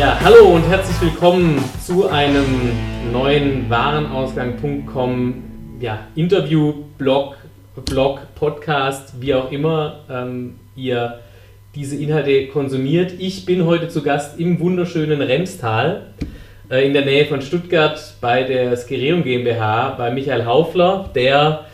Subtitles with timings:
[0.00, 2.72] Ja, hallo und herzlich willkommen zu einem
[3.12, 5.34] neuen Warenausgang.com
[5.78, 7.36] ja, Interview-Blog,
[7.84, 11.18] Blog, Podcast, wie auch immer ähm, ihr
[11.74, 13.12] diese Inhalte konsumiert.
[13.18, 16.14] Ich bin heute zu Gast im wunderschönen Remstal
[16.70, 21.66] äh, in der Nähe von Stuttgart bei der Skireum GmbH bei Michael Haufler, der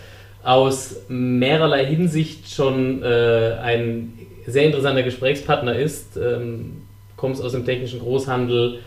[0.42, 4.14] aus mehrerlei Hinsicht schon äh, ein
[4.48, 6.16] sehr interessanter Gesprächspartner ist.
[6.16, 6.85] Ähm,
[7.16, 8.80] kommst aus dem technischen Großhandel,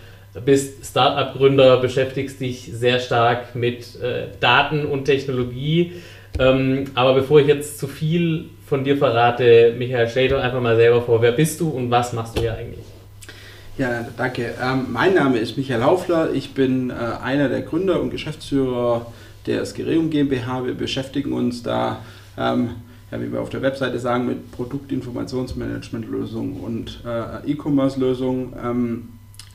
[0.45, 5.93] bist Startup-Gründer, beschäftigst dich sehr stark mit äh, Daten und Technologie.
[6.37, 10.75] Ähm, aber bevor ich jetzt zu viel von dir verrate, Michael, stell doch einfach mal
[10.75, 12.85] selber vor, wer bist du und was machst du hier eigentlich?
[13.77, 14.53] Ja, danke.
[14.61, 16.33] Ähm, mein Name ist Michael Haufler.
[16.33, 19.07] Ich bin äh, einer der Gründer und Geschäftsführer
[19.47, 20.65] der Skireum GmbH.
[20.65, 22.03] Wir beschäftigen uns da
[22.37, 22.71] ähm,
[23.11, 28.53] ja, wie wir auf der Webseite sagen, mit Produktinformationsmanagement-Lösungen und äh, E-Commerce-Lösungen.
[28.63, 29.09] Ähm,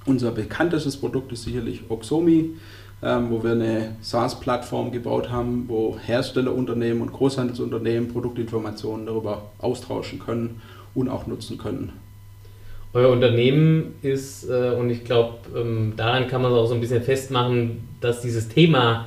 [0.06, 2.50] unser bekanntestes Produkt ist sicherlich Oxomi,
[3.02, 10.60] ähm, wo wir eine SaaS-Plattform gebaut haben, wo Herstellerunternehmen und Großhandelsunternehmen Produktinformationen darüber austauschen können
[10.94, 11.92] und auch nutzen können.
[12.92, 17.02] Euer Unternehmen ist, äh, und ich glaube, ähm, daran kann man auch so ein bisschen
[17.02, 19.06] festmachen, dass dieses Thema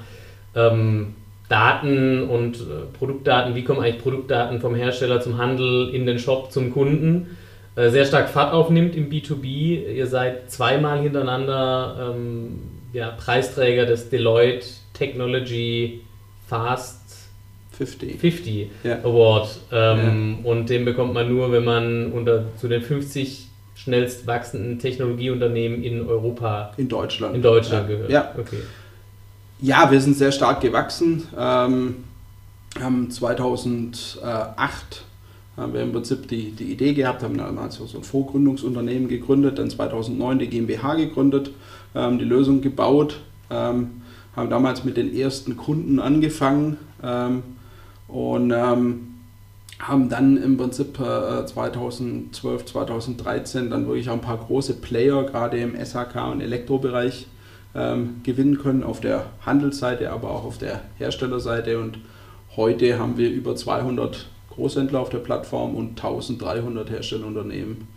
[0.56, 1.14] ähm,
[1.50, 6.52] Daten und äh, Produktdaten, wie kommen eigentlich Produktdaten vom Hersteller zum Handel in den Shop
[6.52, 7.38] zum Kunden,
[7.76, 9.94] äh, sehr stark Fahrt aufnimmt im B2B.
[9.94, 12.60] Ihr seid zweimal hintereinander ähm,
[12.92, 16.02] ja, Preisträger des Deloitte Technology
[16.48, 17.30] Fast
[17.78, 19.00] 50, 50 ja.
[19.04, 19.60] Award.
[19.72, 20.50] Ähm, ja.
[20.50, 26.08] Und den bekommt man nur, wenn man unter zu den 50 schnellst wachsenden Technologieunternehmen in
[26.08, 26.74] Europa.
[26.78, 27.36] In Deutschland.
[27.36, 28.10] In Deutschland gehört.
[28.10, 28.34] Ja.
[28.38, 28.58] Okay.
[29.60, 31.28] Ja, wir sind sehr stark gewachsen.
[31.36, 31.96] Ähm,
[32.80, 35.04] haben 2008
[35.58, 39.72] haben wir im Prinzip die, die Idee gehabt, haben damals so ein Vorgründungsunternehmen gegründet, dann
[39.72, 41.50] 2009 die GmbH gegründet,
[41.96, 44.02] ähm, die Lösung gebaut, ähm,
[44.36, 47.42] haben damals mit den ersten Kunden angefangen ähm,
[48.08, 49.08] und ähm,
[49.80, 55.58] haben dann im Prinzip äh, 2012, 2013 dann wirklich auch ein paar große Player, gerade
[55.58, 57.26] im SHK und Elektrobereich,
[57.78, 61.80] ähm, gewinnen können auf der Handelsseite, aber auch auf der Herstellerseite.
[61.80, 62.00] Und
[62.56, 67.88] heute haben wir über 200 Großhändler auf der Plattform und 1300 Herstellerunternehmen.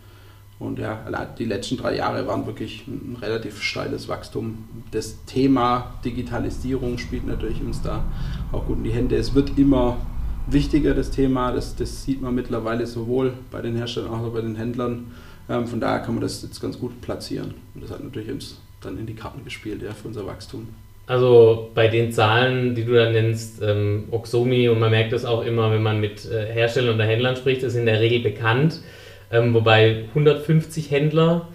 [0.59, 0.99] Und ja,
[1.39, 4.59] die letzten drei Jahre waren wirklich ein relativ steiles Wachstum.
[4.91, 8.03] Das Thema Digitalisierung spielt natürlich uns da
[8.51, 9.15] auch gut in die Hände.
[9.15, 9.97] Es wird immer
[10.45, 11.51] wichtiger, das Thema.
[11.51, 15.11] Das, das sieht man mittlerweile sowohl bei den Herstellern als auch bei den Händlern.
[15.49, 17.55] Ähm, von daher kann man das jetzt ganz gut platzieren.
[17.73, 20.67] Und das hat natürlich uns dann in die Karten gespielt, ja, für unser Wachstum.
[21.07, 25.43] Also bei den Zahlen, die du da nennst, ähm, Oxomi, und man merkt das auch
[25.43, 28.79] immer, wenn man mit äh, Herstellern oder Händlern spricht, ist in der Regel bekannt.
[29.31, 31.47] Ähm, wobei 150 Händler,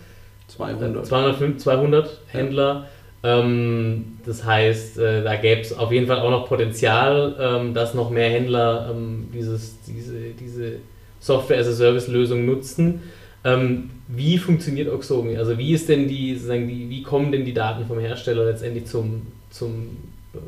[0.49, 2.89] 200, äh, 200, 200 Händler,
[3.23, 3.41] ja.
[3.41, 7.95] ähm, das heißt, äh, da gäbe es auf jeden Fall auch noch Potenzial, ähm, dass
[7.95, 10.77] noch mehr Händler ähm, dieses, diese, diese
[11.21, 13.03] Software-as-a-Service-Lösung nutzen.
[13.45, 15.37] Ähm, wie funktioniert Oxomi?
[15.37, 18.87] Also wie ist denn die, sozusagen die, wie kommen denn die Daten vom Hersteller letztendlich
[18.87, 19.97] zum, zum,
[20.35, 20.39] äh,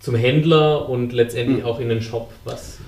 [0.00, 1.64] zum Händler und letztendlich mhm.
[1.64, 2.32] auch in den Shop?
[2.44, 2.78] Was?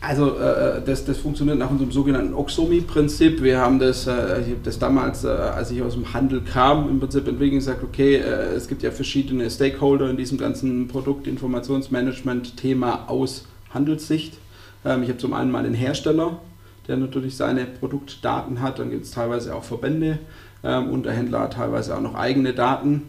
[0.00, 3.42] Also äh, das, das funktioniert nach unserem sogenannten Oxomi-Prinzip.
[3.42, 6.88] Wir haben das, äh, ich habe das damals, äh, als ich aus dem Handel kam,
[6.88, 10.88] im Prinzip entwickelt und gesagt, okay, äh, es gibt ja verschiedene Stakeholder in diesem ganzen
[10.88, 14.34] Produktinformationsmanagement-Thema aus Handelssicht.
[14.84, 16.38] Ähm, ich habe zum einen mal den Hersteller,
[16.88, 18.78] der natürlich seine Produktdaten hat.
[18.78, 20.18] Dann gibt es teilweise auch Verbände
[20.62, 23.02] ähm, und der Händler hat teilweise auch noch eigene Daten.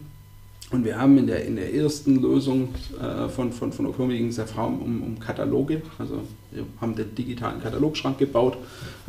[0.70, 4.28] Und wir haben in der, in der ersten Lösung äh, von, von, von Okomi ging
[4.28, 5.80] es ja allem um, um Kataloge.
[5.98, 8.58] Also wir haben den digitalen Katalogschrank gebaut.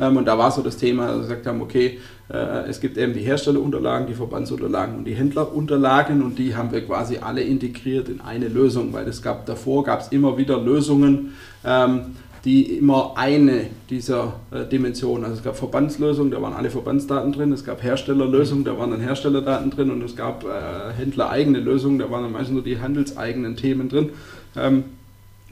[0.00, 1.98] Ähm, und da war so das Thema, dass wir gesagt haben, okay,
[2.32, 6.86] äh, es gibt eben die Herstellerunterlagen, die Verbandsunterlagen und die Händlerunterlagen und die haben wir
[6.86, 11.34] quasi alle integriert in eine Lösung, weil es gab davor gab es immer wieder Lösungen,
[11.62, 17.32] ähm, die immer eine dieser äh, Dimensionen, also es gab Verbandslösungen, da waren alle Verbandsdaten
[17.32, 21.98] drin, es gab Herstellerlösungen, da waren dann Herstellerdaten drin und es gab äh, Händlereigene Lösungen,
[21.98, 24.10] da waren dann meistens nur die handelseigenen Themen drin.
[24.56, 24.84] Ähm,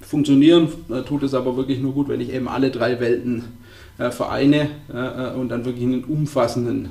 [0.01, 3.45] funktionieren äh, tut es aber wirklich nur gut, wenn ich eben alle drei Welten
[3.99, 6.91] äh, vereine äh, und dann wirklich einen umfassenden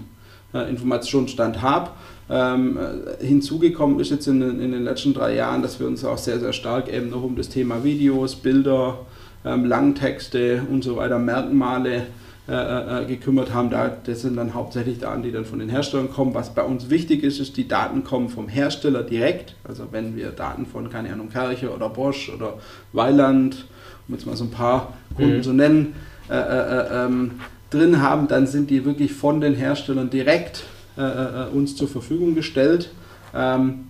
[0.53, 1.91] äh, Informationsstand habe.
[2.29, 2.77] Ähm,
[3.21, 6.51] hinzugekommen ist jetzt in, in, den letzten drei Jahren, dass wir uns auch sehr, sehr
[6.51, 8.99] stark eben noch um das Thema Videos, Bilder,
[9.43, 12.07] Langtexte und so weiter, Merkmale
[12.49, 13.69] äh, äh, gekümmert haben.
[13.69, 16.33] Da, das sind dann hauptsächlich Daten, die dann von den Herstellern kommen.
[16.33, 19.55] Was bei uns wichtig ist, ist, die Daten kommen vom Hersteller direkt.
[19.65, 22.53] Also wenn wir Daten von, keine Ahnung, Kercher oder Bosch oder
[22.93, 23.65] Weiland,
[24.07, 25.43] um jetzt mal so ein paar Kunden mhm.
[25.43, 25.95] zu nennen,
[26.29, 27.31] äh, äh, äh, ähm,
[27.69, 30.63] drin haben, dann sind die wirklich von den Herstellern direkt
[30.97, 32.91] äh, äh, uns zur Verfügung gestellt.
[33.35, 33.89] Ähm,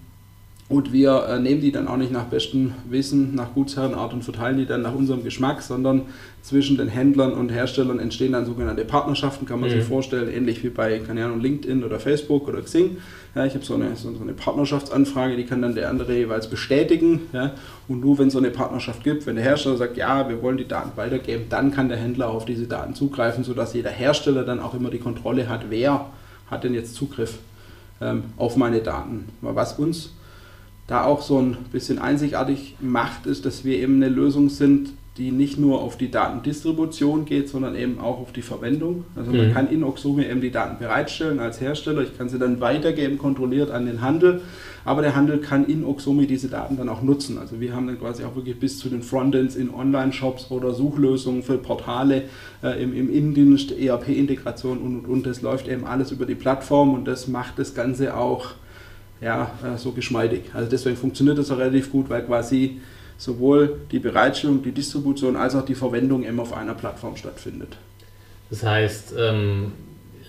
[0.69, 4.57] und wir äh, nehmen die dann auch nicht nach bestem Wissen, nach Gutsherrenart und verteilen
[4.57, 6.01] die dann nach unserem Geschmack, sondern
[6.41, 9.75] zwischen den Händlern und Herstellern entstehen dann sogenannte Partnerschaften, kann man mhm.
[9.75, 12.97] sich vorstellen, ähnlich wie bei keine Ahnung, LinkedIn oder Facebook oder Xing.
[13.33, 17.21] Ja, ich habe so eine, so eine Partnerschaftsanfrage, die kann dann der andere jeweils bestätigen.
[17.31, 17.53] Ja,
[17.87, 20.57] und nur wenn es so eine Partnerschaft gibt, wenn der Hersteller sagt, ja, wir wollen
[20.57, 24.59] die Daten weitergeben, dann kann der Händler auf diese Daten zugreifen, sodass jeder Hersteller dann
[24.59, 26.07] auch immer die Kontrolle hat, wer
[26.51, 27.37] hat denn jetzt Zugriff
[28.01, 29.29] ähm, auf meine Daten.
[29.41, 30.11] Was uns
[30.88, 35.31] da auch so ein bisschen einzigartig macht, ist, dass wir eben eine Lösung sind, die
[35.31, 39.04] nicht nur auf die Datendistribution geht, sondern eben auch auf die Verwendung.
[39.16, 39.54] Also man mhm.
[39.54, 42.04] kann in Oxumi eben die Daten bereitstellen als Hersteller.
[42.04, 44.42] Ich kann sie dann weitergeben, kontrolliert an den Handel.
[44.86, 47.39] Aber der Handel kann in Oxumi diese Daten dann auch nutzen.
[47.39, 51.42] Also wir haben dann quasi auch wirklich bis zu den Frontends in Online-Shops oder Suchlösungen
[51.42, 52.24] für Portale
[52.63, 55.25] äh, im, im Innendienst, ERP-Integration und, und, und.
[55.25, 58.51] Das läuft eben alles über die Plattform und das macht das Ganze auch
[59.21, 60.43] ja, äh, so geschmeidig.
[60.53, 62.81] Also deswegen funktioniert das auch relativ gut, weil quasi
[63.17, 67.77] sowohl die Bereitstellung, die Distribution als auch die Verwendung eben auf einer Plattform stattfindet.
[68.49, 69.71] Das heißt, ähm,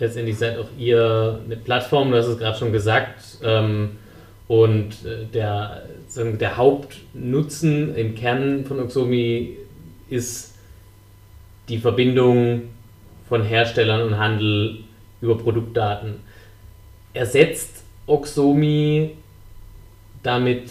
[0.01, 3.91] letztendlich seid auch ihr eine Plattform, du hast es gerade schon gesagt, ähm,
[4.49, 5.83] und äh, der,
[6.17, 9.59] der Hauptnutzen im Kern von Oxomi
[10.09, 10.55] ist
[11.69, 12.63] die Verbindung
[13.29, 14.79] von Herstellern und Handel
[15.21, 16.15] über Produktdaten.
[17.13, 17.78] Ersetzt
[18.09, 19.11] Oxomi
[20.23, 20.65] damit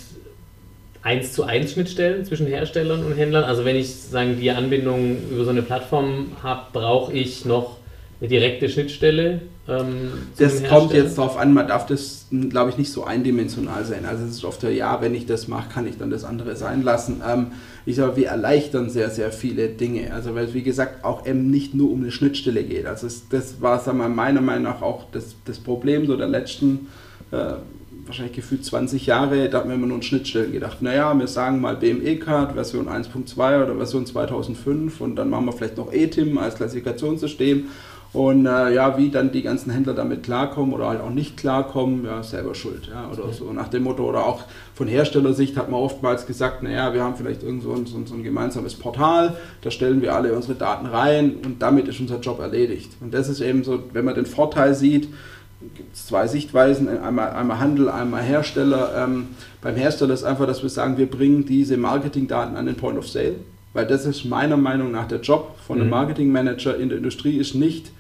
[1.03, 3.45] 1 zu 1 Schnittstellen zwischen Herstellern und Händlern.
[3.45, 7.77] Also wenn ich sagen, die Anbindung über so eine Plattform habe, brauche ich noch
[8.19, 9.41] eine direkte Schnittstelle.
[9.69, 14.05] Ähm, das kommt jetzt darauf an, man darf das, glaube ich, nicht so eindimensional sein.
[14.05, 16.83] Also es ist oft ja, wenn ich das mache, kann ich dann das andere sein
[16.83, 17.21] lassen.
[17.25, 17.47] Ähm,
[17.85, 20.13] ich sage, wir erleichtern sehr, sehr viele Dinge.
[20.13, 22.85] Also weil es, wie gesagt, auch eben nicht nur um eine Schnittstelle geht.
[22.85, 26.27] Also es, das war, sagen wir, meiner Meinung nach auch das, das Problem so der
[26.27, 26.87] letzten
[27.31, 27.53] äh,
[28.05, 30.81] wahrscheinlich gefühlt 20 Jahre, da haben wir immer nur an Schnittstellen gedacht.
[30.81, 35.77] Naja, wir sagen mal BME-Card, Version 1.2 oder Version 2005 und dann machen wir vielleicht
[35.77, 37.67] noch ETIM als Klassifikationssystem.
[38.13, 42.05] Und äh, ja, wie dann die ganzen Händler damit klarkommen oder halt auch nicht klarkommen,
[42.05, 42.87] ja, selber schuld.
[42.87, 44.43] Ja, oder so nach dem Motto, oder auch
[44.73, 48.23] von Herstellersicht hat man oftmals gesagt, naja, wir haben vielleicht irgend so, ein, so ein
[48.23, 52.91] gemeinsames Portal, da stellen wir alle unsere Daten rein und damit ist unser Job erledigt.
[53.01, 55.09] Und das ist eben so, wenn man den Vorteil sieht,
[55.75, 58.91] gibt es zwei Sichtweisen, einmal, einmal Handel, einmal Hersteller.
[58.97, 59.29] Ähm,
[59.61, 63.07] beim Hersteller ist einfach, dass wir sagen, wir bringen diese Marketingdaten an den Point of
[63.07, 63.35] Sale,
[63.73, 65.91] weil das ist meiner Meinung nach der Job von einem mhm.
[65.91, 67.91] Marketingmanager in der Industrie, ist nicht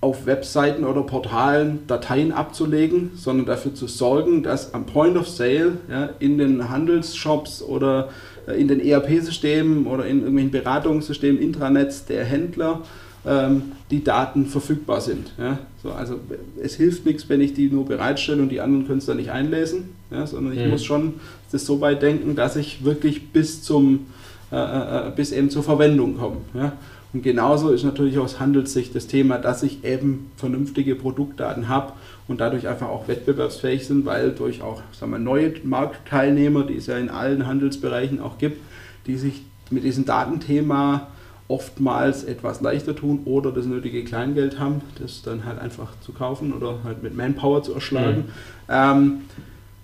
[0.00, 5.78] auf Webseiten oder Portalen Dateien abzulegen, sondern dafür zu sorgen, dass am Point of Sale
[5.90, 8.10] ja, in den Handelsshops oder
[8.46, 12.82] äh, in den ERP-Systemen oder in irgendwelchen Beratungssystemen, Intranets der Händler
[13.26, 15.32] ähm, die Daten verfügbar sind.
[15.38, 15.58] Ja?
[15.82, 16.20] So, also
[16.62, 19.30] es hilft nichts, wenn ich die nur bereitstelle und die anderen können es dann nicht
[19.30, 20.26] einlesen, ja?
[20.26, 20.70] sondern ich mhm.
[20.70, 21.14] muss schon
[21.52, 24.06] das so weit denken, dass ich wirklich bis zum
[24.52, 26.36] äh, äh, äh, bis eben zur Verwendung komme.
[26.54, 26.72] Ja?
[27.12, 31.94] Und genauso ist natürlich aus Handelssicht das Thema, dass ich eben vernünftige Produktdaten habe
[32.28, 36.86] und dadurch einfach auch wettbewerbsfähig sind, weil durch auch sagen wir, neue Marktteilnehmer, die es
[36.86, 38.60] ja in allen Handelsbereichen auch gibt,
[39.08, 41.08] die sich mit diesem Datenthema
[41.48, 46.52] oftmals etwas leichter tun oder das nötige Kleingeld haben, das dann halt einfach zu kaufen
[46.52, 48.24] oder halt mit Manpower zu erschlagen,
[48.68, 48.68] mhm.
[48.68, 49.20] ähm,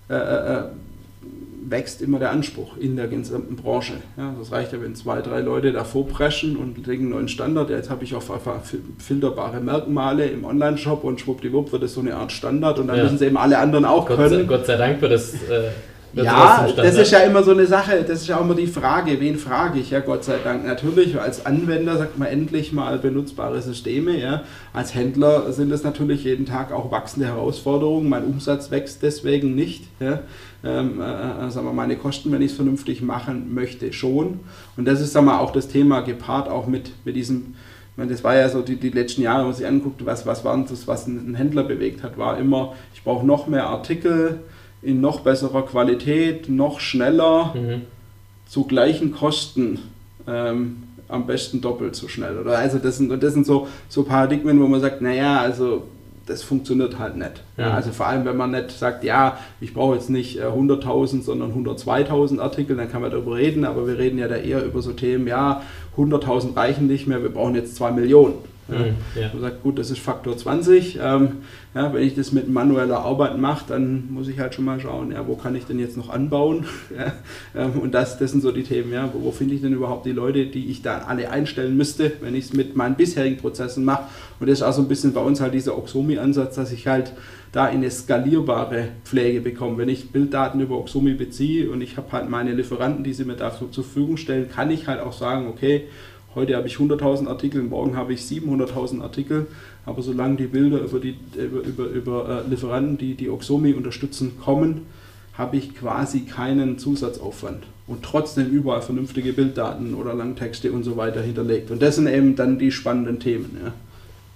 [0.09, 0.63] äh, äh, äh
[1.65, 3.93] wächst immer der Anspruch in der gesamten Branche.
[4.17, 7.69] Ja, das reicht ja, wenn zwei, drei Leute davor preschen und legen einen neuen Standard.
[7.69, 8.59] Jetzt habe ich auch einfach
[8.97, 13.03] filterbare Merkmale im Online-Shop und schwuppdiwupp wird das so eine Art Standard und dann ja.
[13.03, 14.29] müssen sie eben alle anderen auch Gott können.
[14.29, 15.69] Sei, Gott sei Dank wird das äh,
[16.13, 19.19] ja, das ist ja immer so eine Sache, das ist ja auch immer die Frage,
[19.19, 20.65] wen frage ich, ja Gott sei Dank.
[20.65, 24.43] Natürlich, als Anwender sagt man endlich mal benutzbare Systeme, ja.
[24.73, 29.85] Als Händler sind es natürlich jeden Tag auch wachsende Herausforderungen, mein Umsatz wächst deswegen nicht,
[29.99, 30.19] ja.
[30.63, 34.39] Ähm, äh, äh sagen wir, meine Kosten, wenn ich es vernünftig machen möchte, schon.
[34.77, 37.55] Und das ist sagen wir, auch das Thema gepaart auch mit, mit diesem
[37.93, 40.25] ich meine, das war ja so die, die letzten Jahre, wenn man sich anguckt, was,
[40.25, 44.39] was war das, was ein Händler bewegt hat, war immer, ich brauche noch mehr Artikel,
[44.83, 47.81] in noch besserer Qualität, noch schneller, mhm.
[48.45, 49.79] zu gleichen Kosten.
[50.27, 52.39] Ähm, am besten doppelt so schnell.
[52.39, 55.83] Oder also das sind, das sind so, so Paradigmen, wo man sagt, naja, also
[56.25, 57.43] das funktioniert halt nicht.
[57.57, 57.75] Ja, mhm.
[57.75, 61.51] also vor allem, wenn man nicht sagt, ja, ich brauche jetzt nicht 100.000, äh, sondern
[61.51, 64.93] 102.000 Artikel, dann kann man darüber reden, aber wir reden ja da eher über so
[64.93, 65.61] Themen, ja,
[65.97, 68.35] 100.000 reichen nicht mehr, wir brauchen jetzt 2 Millionen.
[68.67, 68.79] Ja.
[68.79, 69.29] Mhm, ja.
[69.33, 70.99] Man sagt, gut, das ist Faktor 20.
[71.01, 71.29] Ähm,
[71.75, 75.11] ja, wenn ich das mit manueller Arbeit mache, dann muss ich halt schon mal schauen,
[75.11, 76.65] ja, wo kann ich denn jetzt noch anbauen?
[76.97, 77.13] ja,
[77.55, 80.05] ähm, und das, das sind so die Themen, ja, wo, wo finde ich denn überhaupt
[80.05, 83.83] die Leute, die ich da alle einstellen müsste, wenn ich es mit meinen bisherigen Prozessen
[83.83, 84.03] mache.
[84.39, 87.13] Und das ist auch so ein bisschen bei uns halt dieser Oxomi-Ansatz, dass ich halt
[87.51, 89.77] da eine skalierbare Pflege bekomme.
[89.77, 93.35] Wenn ich Bilddaten über Oxomi beziehe und ich habe halt meine Lieferanten, die sie mir
[93.35, 95.83] dafür zur Verfügung stellen, kann ich halt auch sagen, okay,
[96.35, 99.47] Heute habe ich 100.000 Artikel, morgen habe ich 700.000 Artikel.
[99.85, 104.39] Aber solange die Bilder über, die, über, über, über äh, Lieferanten, die die Oxomi unterstützen,
[104.43, 104.87] kommen,
[105.37, 111.21] habe ich quasi keinen Zusatzaufwand und trotzdem überall vernünftige Bilddaten oder Langtexte und so weiter
[111.21, 111.71] hinterlegt.
[111.71, 113.57] Und das sind eben dann die spannenden Themen.
[113.63, 113.73] Ja.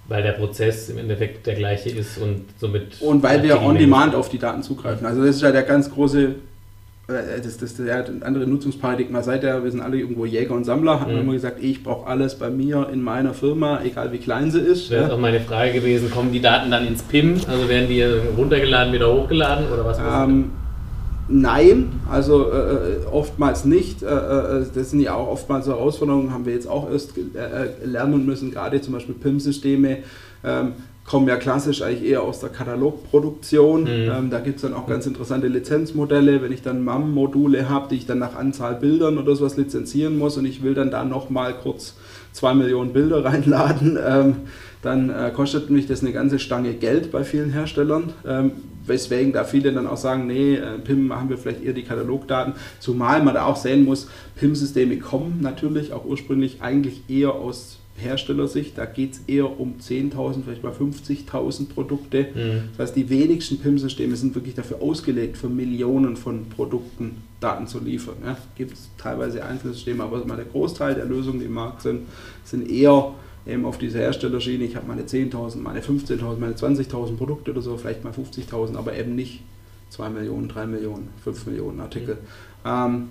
[0.08, 3.00] Weil der Prozess im Endeffekt der gleiche ist und somit.
[3.00, 5.06] Und weil wir on demand auf die Daten zugreifen.
[5.06, 6.34] Also das ist ja der ganz große
[7.08, 9.22] äh, das, das, der hat ein andere Nutzungsparadigma.
[9.22, 11.14] Seit der, wir sind alle irgendwo Jäger und Sammler, hat mhm.
[11.14, 14.60] man immer gesagt, ich brauche alles bei mir in meiner Firma, egal wie klein sie
[14.60, 14.90] ist.
[14.90, 15.14] Wäre ja.
[15.14, 17.40] auch meine Frage gewesen, kommen die Daten dann ins PIM?
[17.48, 19.98] Also werden die runtergeladen, wieder hochgeladen oder was?
[19.98, 20.50] Ähm,
[21.28, 24.02] nein, also äh, äh, oftmals nicht.
[24.02, 28.26] Äh, äh, das sind ja auch oftmals Herausforderungen, haben wir jetzt auch erst äh, lernen
[28.26, 29.98] müssen, gerade zum Beispiel PIM-Systeme.
[30.44, 30.72] Ähm,
[31.08, 33.82] kommen ja klassisch eigentlich eher aus der Katalogproduktion.
[33.82, 34.10] Mhm.
[34.10, 36.42] Ähm, da gibt es dann auch ganz interessante Lizenzmodelle.
[36.42, 40.36] Wenn ich dann MAM-Module habe, die ich dann nach Anzahl Bildern oder sowas lizenzieren muss
[40.36, 41.94] und ich will dann da nochmal kurz
[42.32, 44.36] zwei Millionen Bilder reinladen, ähm,
[44.82, 48.12] dann äh, kostet mich das eine ganze Stange Geld bei vielen Herstellern.
[48.26, 48.52] Ähm,
[48.86, 52.52] weswegen da viele dann auch sagen, nee, äh, PIM machen wir vielleicht eher die Katalogdaten.
[52.80, 58.78] Zumal man da auch sehen muss, PIM-Systeme kommen natürlich auch ursprünglich eigentlich eher aus Herstellersicht,
[58.78, 62.28] da geht es eher um 10.000, vielleicht mal 50.000 Produkte.
[62.34, 62.70] Mhm.
[62.76, 67.78] Das heißt, die wenigsten PIM-Systeme sind wirklich dafür ausgelegt, für Millionen von Produkten Daten zu
[67.78, 68.16] liefern.
[68.24, 72.08] Ja, Gibt es teilweise Einzelsysteme, aber der Großteil der Lösungen, die im Markt sind,
[72.44, 73.14] sind eher
[73.46, 74.64] eben auf diese Herstellerschiene.
[74.64, 78.96] Ich habe meine 10.000, meine 15.000, meine 20.000 Produkte oder so, vielleicht mal 50.000, aber
[78.96, 79.42] eben nicht
[79.90, 82.16] 2 Millionen, 3 Millionen, 5 Millionen Artikel.
[82.16, 82.70] Mhm.
[82.70, 83.08] Ähm,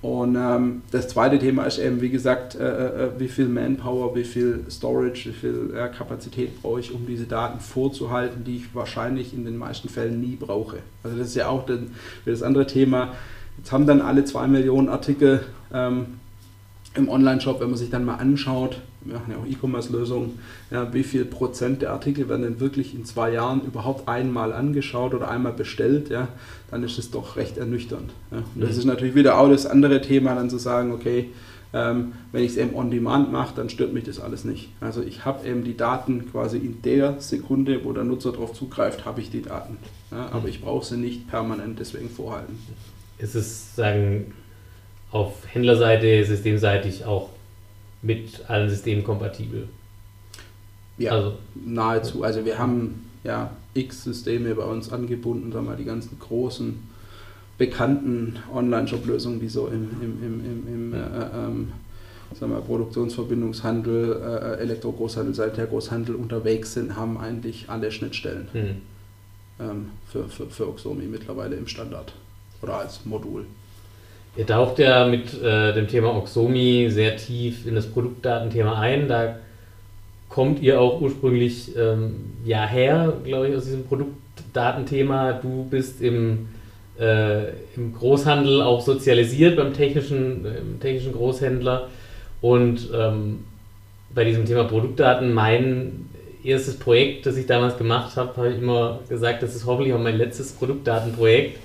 [0.00, 4.14] und ähm, das zweite Thema ist eben, wie gesagt, äh, äh, äh, wie viel Manpower,
[4.14, 8.74] wie viel Storage, wie viel äh, Kapazität brauche ich, um diese Daten vorzuhalten, die ich
[8.74, 10.78] wahrscheinlich in den meisten Fällen nie brauche.
[11.02, 11.90] Also das ist ja auch den,
[12.24, 13.14] das andere Thema.
[13.56, 15.40] Jetzt haben dann alle zwei Millionen Artikel
[15.74, 16.06] ähm,
[16.94, 20.38] im Online-Shop, wenn man sich dann mal anschaut, wir machen ja auch E-Commerce-Lösungen,
[20.70, 25.14] ja, wie viel Prozent der Artikel werden denn wirklich in zwei Jahren überhaupt einmal angeschaut
[25.14, 26.28] oder einmal bestellt, ja,
[26.70, 28.12] dann ist es doch recht ernüchternd.
[28.30, 28.38] Ja.
[28.38, 28.78] Und das mhm.
[28.78, 31.30] ist natürlich wieder auch das andere Thema, dann zu sagen, okay,
[31.72, 34.70] ähm, wenn ich es eben on demand mache, dann stört mich das alles nicht.
[34.80, 39.04] Also ich habe eben die Daten quasi in der Sekunde, wo der Nutzer darauf zugreift,
[39.04, 39.76] habe ich die Daten.
[40.10, 40.48] Ja, aber mhm.
[40.48, 42.58] ich brauche sie nicht permanent deswegen vorhalten.
[43.18, 44.32] Ist es sagen
[45.10, 47.30] auf Händlerseite, systemseitig auch
[48.02, 49.68] mit allen Systemen kompatibel?
[50.98, 52.22] Ja, also, nahezu.
[52.22, 56.82] Also wir haben ja x Systeme bei uns angebunden, sagen wir mal, die ganzen großen
[57.56, 61.72] bekannten Online-Shop-Lösungen, die so im, im, im, im, im äh, ähm,
[62.38, 69.62] sagen wir, Produktionsverbindungshandel, äh, Elektrogroßhandel, Sanitärgroßhandel unterwegs sind, haben eigentlich alle Schnittstellen mhm.
[69.64, 72.12] ähm, für, für, für Oxomi mittlerweile im Standard
[72.62, 73.46] oder als Modul.
[74.36, 79.08] Ihr taucht ja mit äh, dem Thema Oxomi sehr tief in das Produktdatenthema ein.
[79.08, 79.36] Da
[80.28, 85.32] kommt ihr auch ursprünglich ähm, ja her, glaube ich, aus diesem Produktdatenthema.
[85.32, 86.48] Du bist im,
[87.00, 91.88] äh, im Großhandel auch sozialisiert beim technischen, äh, technischen Großhändler.
[92.40, 93.40] Und ähm,
[94.14, 96.08] bei diesem Thema Produktdaten, mein
[96.44, 100.00] erstes Projekt, das ich damals gemacht habe, habe ich immer gesagt, das ist hoffentlich auch
[100.00, 101.58] mein letztes Produktdatenprojekt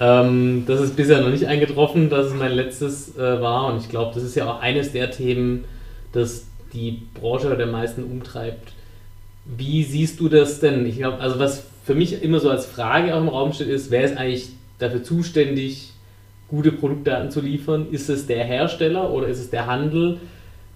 [0.00, 3.88] ähm, das ist bisher noch nicht eingetroffen, dass es mein letztes äh, war und ich
[3.88, 5.64] glaube, das ist ja auch eines der Themen,
[6.12, 8.72] das die Branche der meisten umtreibt.
[9.44, 10.86] Wie siehst du das denn?
[10.86, 13.90] Ich glaube, also was für mich immer so als Frage auch im Raum steht, ist,
[13.90, 15.92] wer ist eigentlich dafür zuständig,
[16.48, 17.86] gute Produktdaten zu liefern?
[17.90, 20.18] Ist es der Hersteller oder ist es der Handel?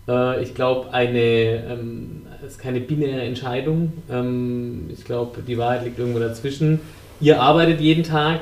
[0.08, 3.92] Äh, ich glaube, eine ähm, ist keine binäre Entscheidung.
[4.10, 6.80] Ähm, ich glaube, die Wahrheit liegt irgendwo dazwischen.
[7.20, 8.40] Ihr arbeitet jeden Tag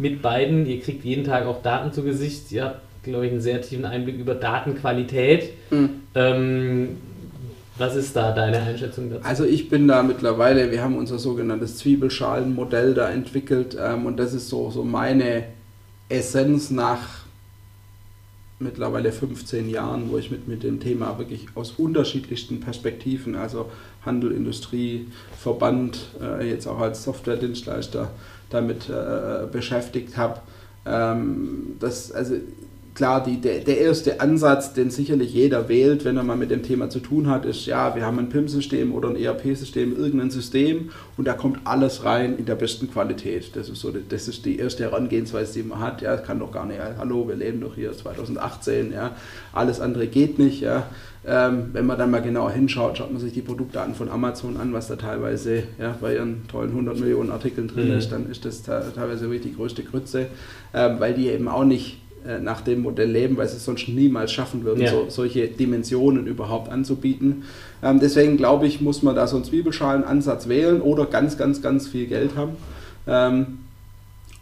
[0.00, 0.66] mit beiden.
[0.66, 2.50] Ihr kriegt jeden Tag auch Daten zu Gesicht.
[2.50, 5.50] Ihr habt, glaube ich, einen sehr tiefen Einblick über Datenqualität.
[5.70, 5.90] Mhm.
[6.14, 6.88] Ähm,
[7.78, 9.24] was ist da deine Einschätzung dazu?
[9.24, 14.34] Also ich bin da mittlerweile, wir haben unser sogenanntes Zwiebelschalenmodell da entwickelt ähm, und das
[14.34, 15.44] ist so, so meine
[16.10, 17.20] Essenz nach
[18.58, 23.70] mittlerweile 15 Jahren, wo ich mit, mit dem Thema wirklich aus unterschiedlichsten Perspektiven, also
[24.04, 28.10] Handel, Industrie, Verband, äh, jetzt auch als Softwaredienstleister
[28.50, 30.40] damit äh, beschäftigt habe.
[30.86, 32.36] Ähm, das, also
[33.00, 36.62] klar, die, der, der erste Ansatz, den sicherlich jeder wählt, wenn er mal mit dem
[36.62, 40.90] Thema zu tun hat, ist, ja, wir haben ein PIM-System oder ein ERP-System, irgendein System
[41.16, 43.56] und da kommt alles rein in der besten Qualität.
[43.56, 46.02] Das ist so, das ist die erste Herangehensweise, die man hat.
[46.02, 49.16] Ja, kann doch gar nicht, ja, hallo, wir leben doch hier 2018, ja,
[49.54, 50.86] alles andere geht nicht, ja.
[51.26, 54.74] Ähm, wenn man dann mal genauer hinschaut, schaut man sich die Produktdaten von Amazon an,
[54.74, 57.98] was da teilweise ja, bei ihren tollen 100 Millionen Artikeln drin mhm.
[57.98, 60.26] ist, dann ist das teilweise wirklich die größte Grütze,
[60.74, 61.99] ähm, weil die eben auch nicht
[62.42, 64.90] nach dem Modell leben, weil sie es sonst niemals schaffen würden, ja.
[64.90, 67.44] so, solche Dimensionen überhaupt anzubieten.
[67.82, 71.88] Ähm, deswegen glaube ich, muss man da so einen Zwiebelschalen-Ansatz wählen oder ganz, ganz, ganz
[71.88, 72.52] viel Geld haben.
[73.06, 73.58] Ähm,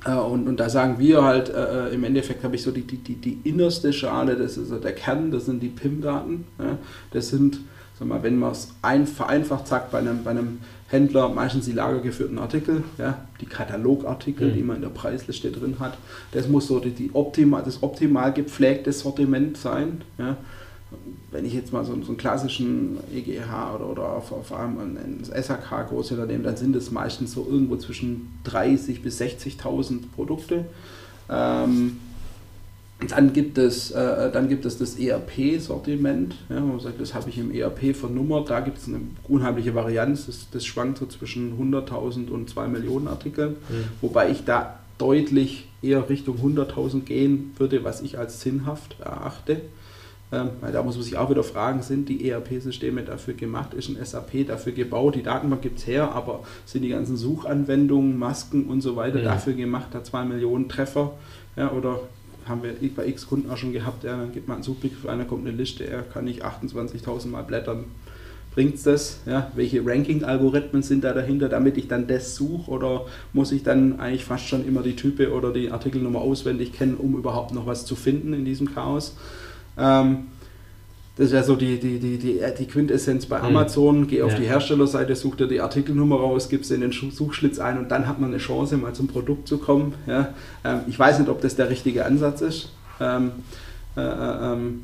[0.04, 2.82] äh, und, und da sagen wir halt, äh, äh im Endeffekt habe ich so die,
[2.82, 6.44] die, die, die innerste Schale, das ist so der Kern, das sind die PIM-Daten.
[6.58, 6.78] Ja?
[7.12, 7.60] Das sind,
[7.98, 10.58] sag mal, wenn man es ein, vereinfacht sagt, bei einem, bei einem
[10.88, 14.54] Händler meistens die lagergeführten Artikel, ja, die Katalogartikel, mhm.
[14.54, 15.98] die man in der Preisliste drin hat.
[16.32, 20.02] Das muss so die, die optimal, das optimal gepflegte Sortiment sein.
[20.16, 20.38] Ja.
[21.30, 25.90] Wenn ich jetzt mal so, so einen klassischen EGH oder, oder auf, auf einem SAK
[25.90, 30.64] Großhändler nehme, dann sind es meistens so irgendwo zwischen 30.000 bis 60.000 Produkte.
[31.28, 31.98] Ähm,
[33.06, 36.34] dann gibt es, äh, dann gibt es das ERP-Sortiment.
[36.48, 38.50] Ja, man sagt, das habe ich im ERP vernummert.
[38.50, 40.26] Da gibt es eine unheimliche Varianz.
[40.26, 43.50] Das, das schwankt so zwischen 100.000 und 2 Millionen Artikeln.
[43.68, 43.84] Mhm.
[44.00, 49.60] Wobei ich da deutlich eher Richtung 100.000 gehen würde, was ich als sinnhaft erachte.
[50.30, 53.74] Ähm, weil da muss man sich auch wieder fragen, sind die ERP-Systeme dafür gemacht?
[53.74, 55.14] Ist ein SAP dafür gebaut?
[55.14, 59.24] Die Datenbank gibt es her, aber sind die ganzen Suchanwendungen, Masken und so weiter mhm.
[59.24, 59.88] dafür gemacht?
[59.92, 61.12] Da 2 Millionen Treffer
[61.56, 62.00] ja, oder
[62.48, 65.18] haben wir bei x Kunden auch schon gehabt, ja, dann gibt man einen Suchbegriff ein,
[65.18, 67.84] dann kommt eine Liste, er kann ich 28.000 Mal blättern.
[68.54, 69.20] Bringt das?
[69.24, 72.70] Ja, welche Ranking-Algorithmen sind da dahinter, damit ich dann das suche?
[72.70, 76.96] Oder muss ich dann eigentlich fast schon immer die Type oder die Artikelnummer auswendig kennen,
[76.96, 79.16] um überhaupt noch was zu finden in diesem Chaos?
[79.78, 80.26] Ähm,
[81.18, 83.46] das ist ja so die, die, die, die, die Quintessenz bei hm.
[83.46, 84.06] Amazon.
[84.06, 84.38] Geh auf ja.
[84.38, 88.06] die Herstellerseite, such dir die Artikelnummer raus, gib sie in den Suchschlitz ein und dann
[88.06, 89.94] hat man eine Chance, mal zum Produkt zu kommen.
[90.06, 90.28] Ja.
[90.64, 92.72] Ähm, ich weiß nicht, ob das der richtige Ansatz ist.
[93.00, 93.32] Ähm,
[93.96, 94.82] äh, äh ähm,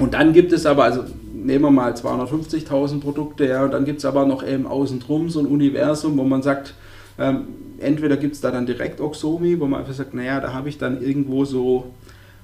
[0.00, 3.98] und dann gibt es aber, also nehmen wir mal 250.000 Produkte, ja, und dann gibt
[3.98, 6.74] es aber noch eben außen drum so ein Universum, wo man sagt,
[7.18, 7.44] ähm,
[7.78, 10.78] entweder gibt es da dann direkt Oxomi, wo man einfach sagt, naja, da habe ich
[10.78, 11.92] dann irgendwo so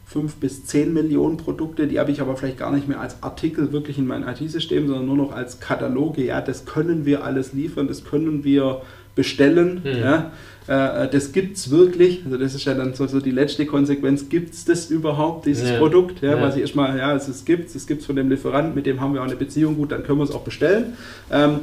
[0.08, 3.72] 5 bis 10 Millionen Produkte, die habe ich aber vielleicht gar nicht mehr als Artikel
[3.72, 6.24] wirklich in mein IT-System, sondern nur noch als Kataloge.
[6.24, 8.80] Ja, das können wir alles liefern, das können wir
[9.14, 9.82] bestellen.
[9.84, 10.00] Mhm.
[10.00, 10.32] Ja,
[10.66, 12.22] äh, das gibt es wirklich.
[12.24, 14.30] Also das ist ja dann so, so die letzte Konsequenz.
[14.30, 15.78] Gibt es das überhaupt, dieses ja.
[15.78, 16.22] Produkt?
[16.22, 16.42] Ja, ja.
[16.42, 19.02] Was ich erstmal, ja, es gibt es, es gibt es von dem Lieferanten, mit dem
[19.02, 20.96] haben wir auch eine Beziehung, gut, dann können wir es auch bestellen.
[21.30, 21.60] Ähm,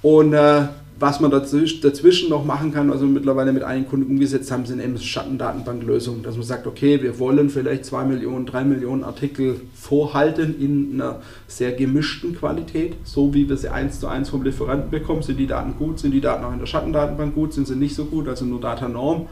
[0.00, 0.62] und äh,
[1.00, 4.98] was man dazwischen noch machen kann, also mittlerweile mit einigen Kunden umgesetzt haben, sind eben
[4.98, 11.00] Schattendatenbanklösungen, dass man sagt, okay, wir wollen vielleicht 2 Millionen, 3 Millionen Artikel vorhalten in
[11.00, 15.22] einer sehr gemischten Qualität, so wie wir sie eins zu eins vom Lieferanten bekommen.
[15.22, 17.94] Sind die Daten gut, sind die Daten auch in der Schattendatenbank gut, sind sie nicht
[17.94, 19.26] so gut, also nur Datanorm,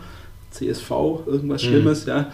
[0.50, 0.90] CSV,
[1.26, 1.68] irgendwas mhm.
[1.68, 2.33] Schlimmes, ja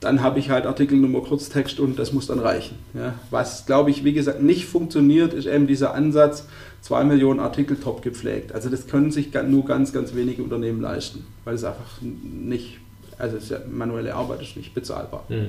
[0.00, 2.76] dann habe ich halt Artikelnummer, Kurztext und das muss dann reichen.
[2.94, 3.14] Ja.
[3.30, 6.46] Was, glaube ich, wie gesagt, nicht funktioniert, ist eben dieser Ansatz,
[6.86, 8.52] zwei Millionen Artikel top gepflegt.
[8.52, 12.78] Also das können sich nur ganz, ganz wenige Unternehmen leisten, weil es einfach nicht,
[13.18, 15.24] also ja, manuelle Arbeit ist nicht bezahlbar.
[15.26, 15.48] Hm.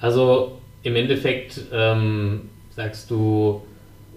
[0.00, 3.62] Also im Endeffekt ähm, sagst du,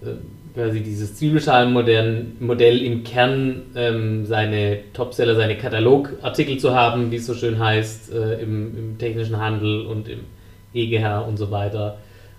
[0.02, 0.08] äh,
[0.54, 7.34] quasi dieses Zwiebelschalenmodell im Kern ähm, seine Topseller, seine Katalogartikel zu haben, wie es so
[7.34, 10.22] schön heißt, äh, im, im, technischen Handel und im
[10.74, 11.98] EGH und so weiter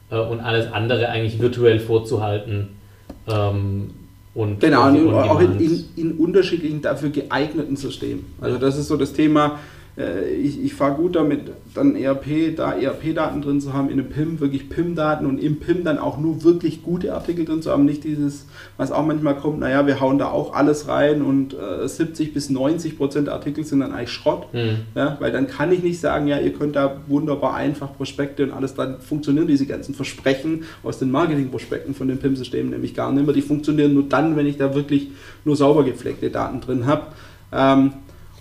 [0.10, 2.81] äh, und alles andere eigentlich virtuell vorzuhalten.
[3.28, 3.92] Ähm,
[4.34, 8.26] und genau, und auch in, in, in, unterschiedlichen dafür geeigneten Systemen.
[8.40, 9.60] Also das ist so das Thema,
[9.98, 14.40] ich, ich fahre gut damit, dann ERP, da ERP-Daten drin zu haben, in einem PIM
[14.40, 18.06] wirklich PIM-Daten und im PIM dann auch nur wirklich gute Artikel drin zu haben, nicht
[18.06, 22.34] dieses, was auch manchmal kommt, naja, wir hauen da auch alles rein und äh, 70
[22.34, 24.78] bis 90 Prozent der Artikel sind dann eigentlich Schrott, mhm.
[24.96, 28.52] ja, weil dann kann ich nicht sagen, ja, ihr könnt da wunderbar einfach Prospekte und
[28.52, 33.26] alles, dann funktionieren diese ganzen Versprechen aus den Marketing-Prospekten von den PIM-Systemen nämlich gar nicht
[33.26, 35.10] mehr, die funktionieren nur dann, wenn ich da wirklich
[35.44, 37.08] nur sauber gepflegte Daten drin habe.
[37.52, 37.92] Ähm,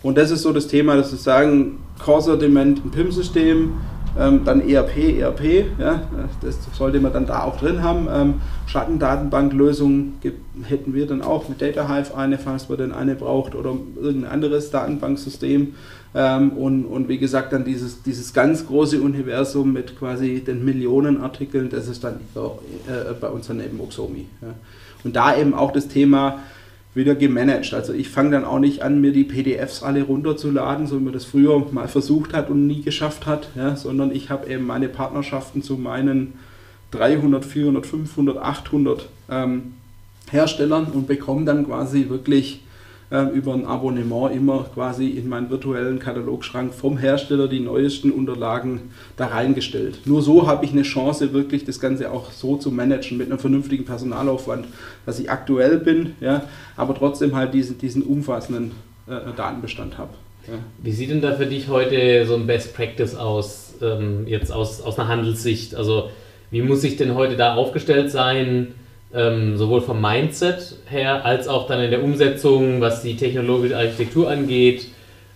[0.02, 3.74] und das ist so das Thema, dass wir sagen, Core-Sortiment ein PIM-System,
[4.18, 6.02] ähm, dann ERP, ERP, ja,
[6.42, 8.08] das sollte man dann da auch drin haben.
[8.12, 8.34] Ähm,
[8.66, 10.14] Schattendatenbanklösungen
[10.64, 14.70] hätten wir dann auch mit DataHive eine, falls man denn eine braucht oder irgendein anderes
[14.70, 15.74] Datenbanksystem.
[16.14, 21.20] Ähm, und, und wie gesagt, dann dieses, dieses ganz große Universum mit quasi den Millionen
[21.20, 24.26] Artikeln, das ist dann äh, bei uns dann eben Oxomi.
[24.42, 24.54] Ja.
[25.04, 26.40] Und da eben auch das Thema,
[26.94, 27.72] wieder gemanagt.
[27.72, 31.12] Also ich fange dann auch nicht an, mir die PDFs alle runterzuladen, so wie man
[31.12, 34.88] das früher mal versucht hat und nie geschafft hat, ja, sondern ich habe eben meine
[34.88, 36.34] Partnerschaften zu meinen
[36.90, 39.74] 300, 400, 500, 800 ähm,
[40.30, 42.62] Herstellern und bekomme dann quasi wirklich
[43.10, 48.92] äh, über ein Abonnement immer quasi in meinen virtuellen Katalogschrank vom Hersteller die neuesten Unterlagen
[49.16, 50.00] da reingestellt.
[50.06, 53.38] Nur so habe ich eine Chance, wirklich das Ganze auch so zu managen mit einem
[53.38, 54.66] vernünftigen Personalaufwand,
[55.06, 56.44] dass ich aktuell bin, ja,
[56.76, 58.72] aber trotzdem halt diesen, diesen umfassenden
[59.06, 60.12] äh, Datenbestand habe.
[60.46, 60.54] Ja.
[60.82, 64.80] Wie sieht denn da für dich heute so ein Best Practice aus, ähm, jetzt aus,
[64.80, 65.74] aus einer Handelssicht?
[65.74, 66.10] Also
[66.50, 68.68] wie muss ich denn heute da aufgestellt sein?
[69.14, 74.30] Ähm, sowohl vom Mindset her als auch dann in der Umsetzung, was die technologische Architektur
[74.30, 74.88] angeht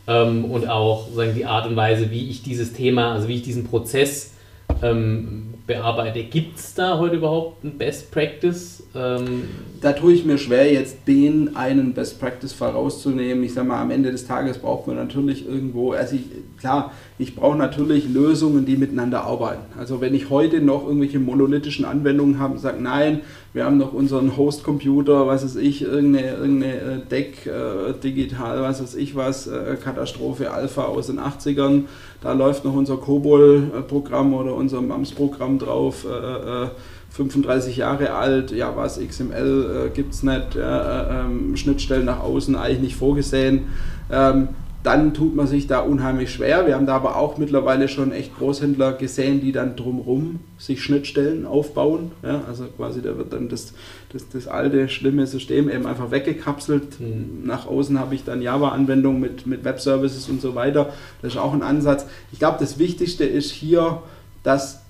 [0.07, 3.43] ähm, und auch sagen, die Art und Weise, wie ich dieses Thema, also wie ich
[3.43, 4.35] diesen Prozess
[4.83, 6.23] ähm, bearbeite.
[6.25, 8.83] Gibt es da heute überhaupt ein Best Practice?
[8.95, 9.45] Ähm
[9.85, 13.45] da tue ich mir schwer, jetzt den einen Best Practice Fall rauszunehmen.
[13.45, 16.23] Ich sage mal, am Ende des Tages braucht man natürlich irgendwo, also ich,
[16.59, 19.79] klar, ich brauche natürlich Lösungen, die miteinander arbeiten.
[19.79, 23.21] Also wenn ich heute noch irgendwelche monolithischen Anwendungen habe und sage, nein,
[23.55, 28.83] wir haben noch unseren Host-Computer, was weiß ich, irgendeine, irgendeine äh, Deck, äh, digital, was
[28.83, 31.85] weiß ich was, äh, Katastrophe Alpha aus den 80ern,
[32.21, 36.05] da läuft noch unser COBOL-Programm oder unser MAMS-Programm drauf.
[36.05, 36.69] Äh,
[37.11, 42.25] 35 äh, Jahre alt, ja was, XML äh, gibt es nicht, äh, ähm, Schnittstellen nach
[42.25, 43.69] außen eigentlich nicht vorgesehen.
[44.11, 44.49] Ähm,
[44.85, 46.67] dann tut man sich da unheimlich schwer.
[46.67, 51.47] Wir haben da aber auch mittlerweile schon echt Großhändler gesehen, die dann drumherum sich Schnittstellen
[51.47, 52.13] aufbauen.
[52.23, 53.73] Ja, also quasi da wird dann das,
[54.13, 57.01] das, das alte, schlimme System eben einfach weggekapselt.
[57.01, 57.47] Mhm.
[57.47, 60.93] Nach außen habe ich dann Java-Anwendungen mit, mit Web-Services und so weiter.
[61.23, 62.05] Das ist auch ein Ansatz.
[62.31, 64.03] Ich glaube, das Wichtigste ist hier,
[64.43, 64.83] dass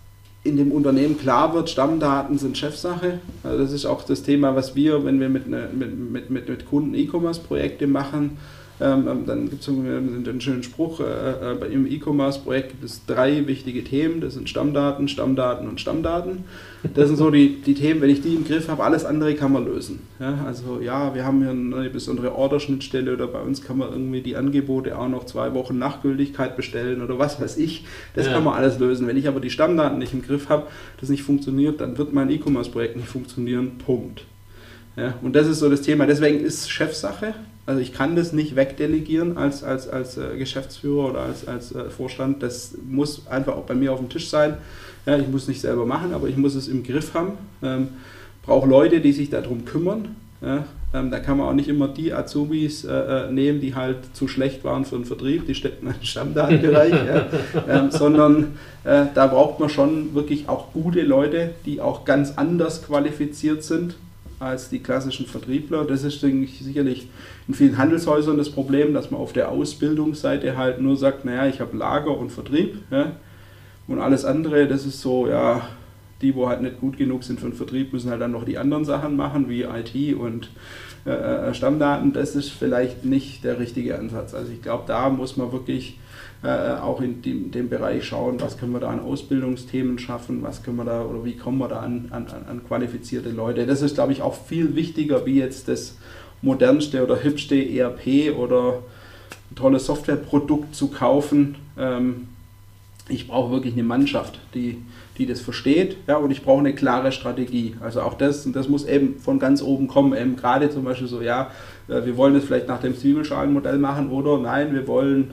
[0.43, 3.21] in dem Unternehmen klar wird, Stammdaten sind Chefsache.
[3.45, 6.67] Also das ist auch das Thema, was wir, wenn wir mit, ne, mit, mit, mit
[6.67, 8.39] Kunden E-Commerce-Projekte machen,
[8.81, 13.47] ähm, ähm, dann gibt es einen schönen Spruch, äh, äh, im E-Commerce-Projekt gibt es drei
[13.47, 16.45] wichtige Themen, das sind Stammdaten, Stammdaten und Stammdaten.
[16.95, 19.53] Das sind so die, die Themen, wenn ich die im Griff habe, alles andere kann
[19.53, 20.01] man lösen.
[20.19, 24.21] Ja, also ja, wir haben hier eine besondere Orderschnittstelle oder bei uns kann man irgendwie
[24.23, 27.87] die Angebote auch noch zwei Wochen nach Gültigkeit bestellen oder was weiß ich.
[28.15, 28.33] Das ja.
[28.33, 29.07] kann man alles lösen.
[29.07, 30.67] Wenn ich aber die Stammdaten nicht im Griff habe,
[31.01, 33.79] das nicht funktioniert, dann wird mein E-Commerce-Projekt nicht funktionieren.
[33.79, 34.25] Punkt.
[34.97, 36.07] Ja, und das ist so das Thema.
[36.07, 37.35] Deswegen ist Chefsache.
[37.67, 41.89] Also ich kann das nicht wegdelegieren als, als, als äh, Geschäftsführer oder als, als äh,
[41.89, 42.43] Vorstand.
[42.43, 44.59] Das muss einfach auch bei mir auf dem Tisch sein.
[45.07, 47.33] Ja, ich muss nicht selber machen, aber ich muss es im Griff haben.
[47.63, 47.89] Ähm,
[48.43, 50.17] brauche Leute, die sich darum kümmern.
[50.43, 53.97] Ja, ähm, da kann man auch nicht immer die Azubis äh, äh nehmen, die halt
[54.13, 57.27] zu schlecht waren für den Vertrieb, die stecken im Stammdatenbereich, ja,
[57.69, 62.85] ähm, sondern äh, da braucht man schon wirklich auch gute Leute, die auch ganz anders
[62.85, 63.95] qualifiziert sind
[64.39, 65.85] als die klassischen Vertriebler.
[65.85, 67.09] Das ist sicherlich
[67.49, 71.61] in vielen Handelshäusern das Problem, dass man auf der Ausbildungsseite halt nur sagt, naja, ich
[71.61, 73.13] habe Lager und Vertrieb ja,
[73.87, 75.69] und alles andere, das ist so, ja,
[76.23, 78.59] die, wo halt nicht gut genug sind für den Vertrieb, müssen halt dann noch die
[78.59, 80.49] anderen Sachen machen, wie IT und
[81.07, 82.13] äh, äh, Stammdaten.
[82.13, 84.33] Das ist vielleicht nicht der richtige Ansatz.
[84.33, 85.99] Also ich glaube, da muss man wirklich
[86.45, 90.63] äh, auch in dem, dem, Bereich schauen, was können wir da an Ausbildungsthemen schaffen, was
[90.63, 93.65] können wir da oder wie kommen wir da an, an, an qualifizierte Leute.
[93.65, 95.97] Das ist, glaube ich, auch viel wichtiger wie jetzt das
[96.43, 98.83] modernste oder hübschste ERP oder
[99.51, 101.55] ein tolles Softwareprodukt zu kaufen.
[101.79, 102.29] Ähm,
[103.09, 104.83] ich brauche wirklich eine Mannschaft, die,
[105.17, 107.75] die das versteht, ja, und ich brauche eine klare Strategie.
[107.81, 111.09] Also auch das, und das muss eben von ganz oben kommen, eben gerade zum Beispiel
[111.09, 111.51] so, ja,
[111.89, 115.33] äh, wir wollen das vielleicht nach dem Zwiebelschalenmodell machen oder nein, wir wollen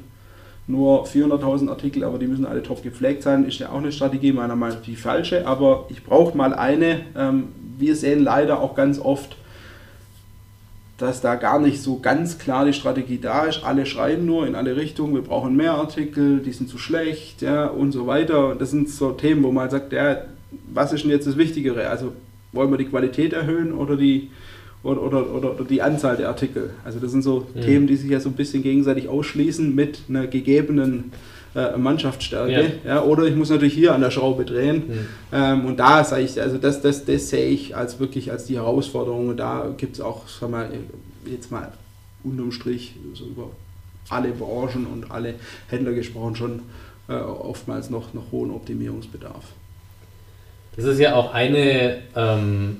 [0.71, 4.31] nur 400.000 Artikel, aber die müssen alle top gepflegt sein, ist ja auch eine Strategie,
[4.31, 7.01] meiner Meinung nach die falsche, aber ich brauche mal eine.
[7.15, 9.36] Ähm, wir sehen leider auch ganz oft,
[10.97, 13.63] dass da gar nicht so ganz klar die Strategie da ist.
[13.63, 17.65] Alle schreiben nur in alle Richtungen, wir brauchen mehr Artikel, die sind zu schlecht ja,
[17.67, 18.55] und so weiter.
[18.55, 20.21] Das sind so Themen, wo man sagt, ja,
[20.71, 21.89] was ist denn jetzt das Wichtigere?
[21.89, 22.13] Also
[22.51, 24.29] wollen wir die Qualität erhöhen oder die,
[24.84, 26.72] oder, oder, oder, oder die Anzahl der Artikel.
[26.84, 27.62] Also das sind so mhm.
[27.62, 31.12] Themen, die sich ja so ein bisschen gegenseitig ausschließen mit einer gegebenen
[31.56, 32.74] äh, Mannschaftsstärke.
[32.84, 32.96] Ja.
[32.96, 33.04] ja.
[33.04, 34.84] oder ich muss natürlich hier an der Schraube drehen.
[34.88, 35.08] Mhm.
[35.32, 38.56] Ähm, und da sage ich, also das, das, das sehe ich als wirklich als die
[38.56, 39.30] Herausforderung.
[39.30, 40.70] Und da gibt es auch, sag mal,
[41.26, 41.72] jetzt mal
[42.24, 43.50] unterm Strich so über
[44.10, 45.36] alle Branchen und alle
[45.67, 46.60] Händler gesprochen schon
[47.08, 49.44] äh, oftmals noch, noch hohen Optimierungsbedarf.
[50.76, 52.78] Das ist ja auch eine ähm,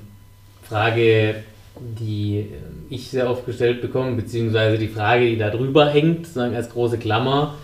[0.62, 1.44] Frage,
[1.80, 2.46] die äh,
[2.90, 6.98] ich sehr oft gestellt bekomme, beziehungsweise die Frage, die da drüber hängt, sagen als große
[6.98, 7.54] Klammer,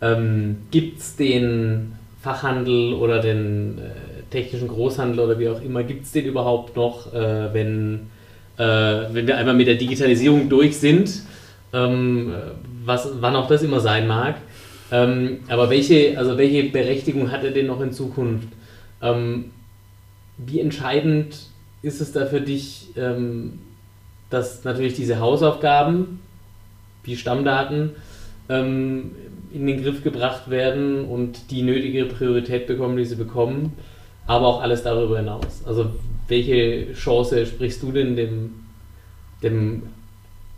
[0.00, 6.04] ähm, gibt es den Fachhandel oder den äh, technischen Großhandel oder wie auch immer, gibt
[6.04, 8.10] es den überhaupt noch, äh, wenn
[8.56, 8.62] äh,
[9.12, 11.22] wenn wir einmal mit der Digitalisierung durch sind,
[11.72, 12.32] ähm,
[12.84, 14.36] was, wann auch das immer sein mag.
[14.92, 18.48] Ähm, aber welche, also welche Berechtigung hat er denn noch in Zukunft?
[19.02, 19.46] Ähm,
[20.36, 21.48] wie entscheidend
[21.84, 23.58] ist es da für dich, ähm,
[24.30, 26.20] dass natürlich diese Hausaufgaben,
[27.04, 27.90] wie Stammdaten,
[28.48, 29.12] ähm,
[29.52, 33.74] in den Griff gebracht werden und die nötige Priorität bekommen, die sie bekommen,
[34.26, 35.62] aber auch alles darüber hinaus.
[35.66, 35.90] Also
[36.26, 38.54] welche Chance sprichst du denn dem,
[39.42, 39.82] dem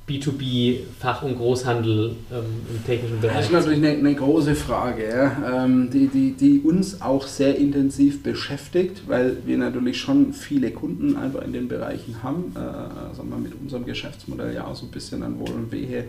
[0.09, 3.37] B2B-Fach- und Großhandel ähm, im technischen Bereich?
[3.37, 7.57] Das ist natürlich eine, eine große Frage, ja, ähm, die, die, die uns auch sehr
[7.57, 13.31] intensiv beschäftigt, weil wir natürlich schon viele Kunden einfach in den Bereichen haben, äh, sagen
[13.31, 16.05] wir mit unserem Geschäftsmodell ja auch so ein bisschen an Wohl und Wehe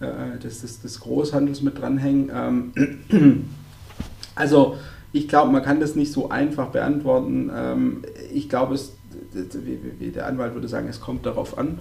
[0.00, 2.30] äh, des, des, des Großhandels mit dranhängen.
[2.34, 3.46] Ähm,
[4.34, 4.78] also
[5.12, 7.50] ich glaube, man kann das nicht so einfach beantworten.
[7.54, 8.94] Ähm, ich glaube, es,
[9.32, 11.78] der Anwalt würde sagen, es kommt darauf an.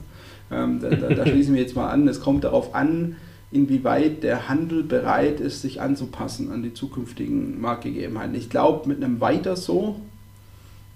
[0.52, 2.08] Ähm, da, da, da, schließen wir jetzt mal an.
[2.08, 3.16] Es kommt darauf an,
[3.52, 8.36] inwieweit der Handel bereit ist, sich anzupassen an die zukünftigen Marktgegebenheiten.
[8.36, 10.00] Ich glaube, mit einem Weiter so,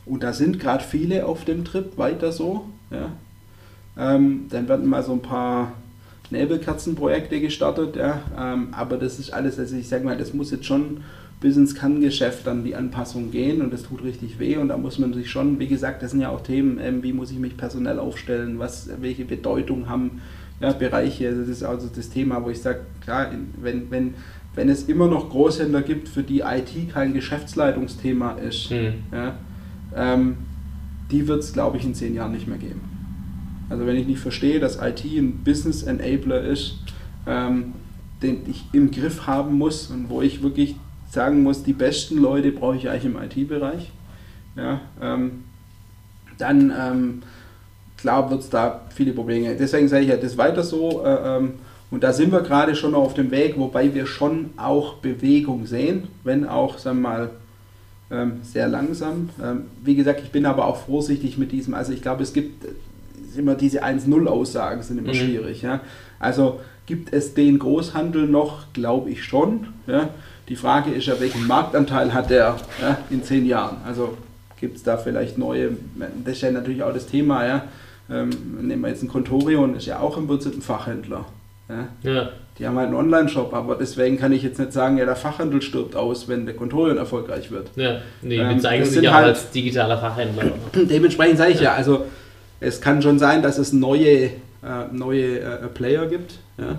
[0.05, 3.11] und da sind gerade viele auf dem Trip, weiter so, ja,
[3.97, 5.73] ähm, dann werden mal so ein paar
[6.29, 10.65] Nebelkerzenprojekte gestartet, ja, ähm, aber das ist alles, also ich sage mal, das muss jetzt
[10.65, 11.03] schon
[11.41, 14.99] bis ins Kerngeschäft dann die Anpassung gehen und das tut richtig weh und da muss
[14.99, 17.57] man sich schon, wie gesagt, das sind ja auch Themen, ähm, wie muss ich mich
[17.57, 20.21] personell aufstellen, was, welche Bedeutung haben
[20.61, 24.13] ja, Bereiche, das ist also das Thema, wo ich sage, klar, wenn, wenn,
[24.53, 28.93] wenn es immer noch Großhändler gibt, für die IT kein Geschäftsleitungsthema ist, hm.
[29.11, 29.35] ja,
[29.95, 30.37] ähm,
[31.09, 32.81] die wird es, glaube ich, in zehn Jahren nicht mehr geben.
[33.69, 36.75] Also wenn ich nicht verstehe, dass IT ein Business Enabler ist,
[37.25, 37.73] ähm,
[38.21, 40.75] den ich im Griff haben muss und wo ich wirklich
[41.11, 43.91] sagen muss, die besten Leute brauche ich eigentlich im IT-Bereich.
[44.55, 45.43] Ja, ähm,
[46.37, 47.23] dann ähm,
[47.97, 49.55] klar wird es da viele Probleme.
[49.55, 51.03] Deswegen sage ich ja, das weiter so.
[51.05, 51.53] Äh, ähm,
[51.91, 56.07] und da sind wir gerade schon auf dem Weg, wobei wir schon auch Bewegung sehen,
[56.23, 57.29] wenn auch, sagen wir mal,
[58.09, 59.29] ähm, sehr langsam.
[59.43, 62.65] Ähm, wie gesagt, ich bin aber auch vorsichtig mit diesem, also ich glaube, es gibt
[63.37, 65.15] immer diese 1-0-Aussagen sind immer mhm.
[65.15, 65.61] schwierig.
[65.61, 65.81] Ja?
[66.19, 69.67] Also gibt es den Großhandel noch, glaube ich schon.
[69.87, 70.09] Ja?
[70.51, 73.77] Die Frage ist ja, welchen Marktanteil hat der ja, in zehn Jahren?
[73.87, 74.17] Also
[74.59, 75.69] gibt es da vielleicht neue,
[76.25, 77.63] das ist ja natürlich auch das Thema, ja.
[78.11, 81.23] Ähm, nehmen wir jetzt ein Contorion, ist ja auch im Prinzip ein Fachhändler.
[81.69, 81.87] Ja.
[82.03, 82.29] ja.
[82.59, 85.61] Die haben halt einen Online-Shop, aber deswegen kann ich jetzt nicht sagen, ja, der Fachhandel
[85.61, 87.69] stirbt aus, wenn der Contorion erfolgreich wird.
[87.77, 90.51] Ja, nee, ähm, bezeichnen sich ja halt als digitaler Fachhändler.
[90.75, 91.71] Dementsprechend sage ich ja.
[91.71, 92.07] ja, also
[92.59, 94.31] es kann schon sein, dass es neue, äh,
[94.91, 96.39] neue äh, Player gibt.
[96.57, 96.77] Ja.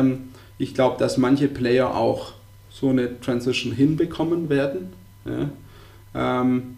[0.00, 2.32] Ähm, ich glaube, dass manche Player auch
[2.72, 4.92] so eine Transition hinbekommen werden.
[5.24, 6.40] Ja.
[6.42, 6.76] Ähm,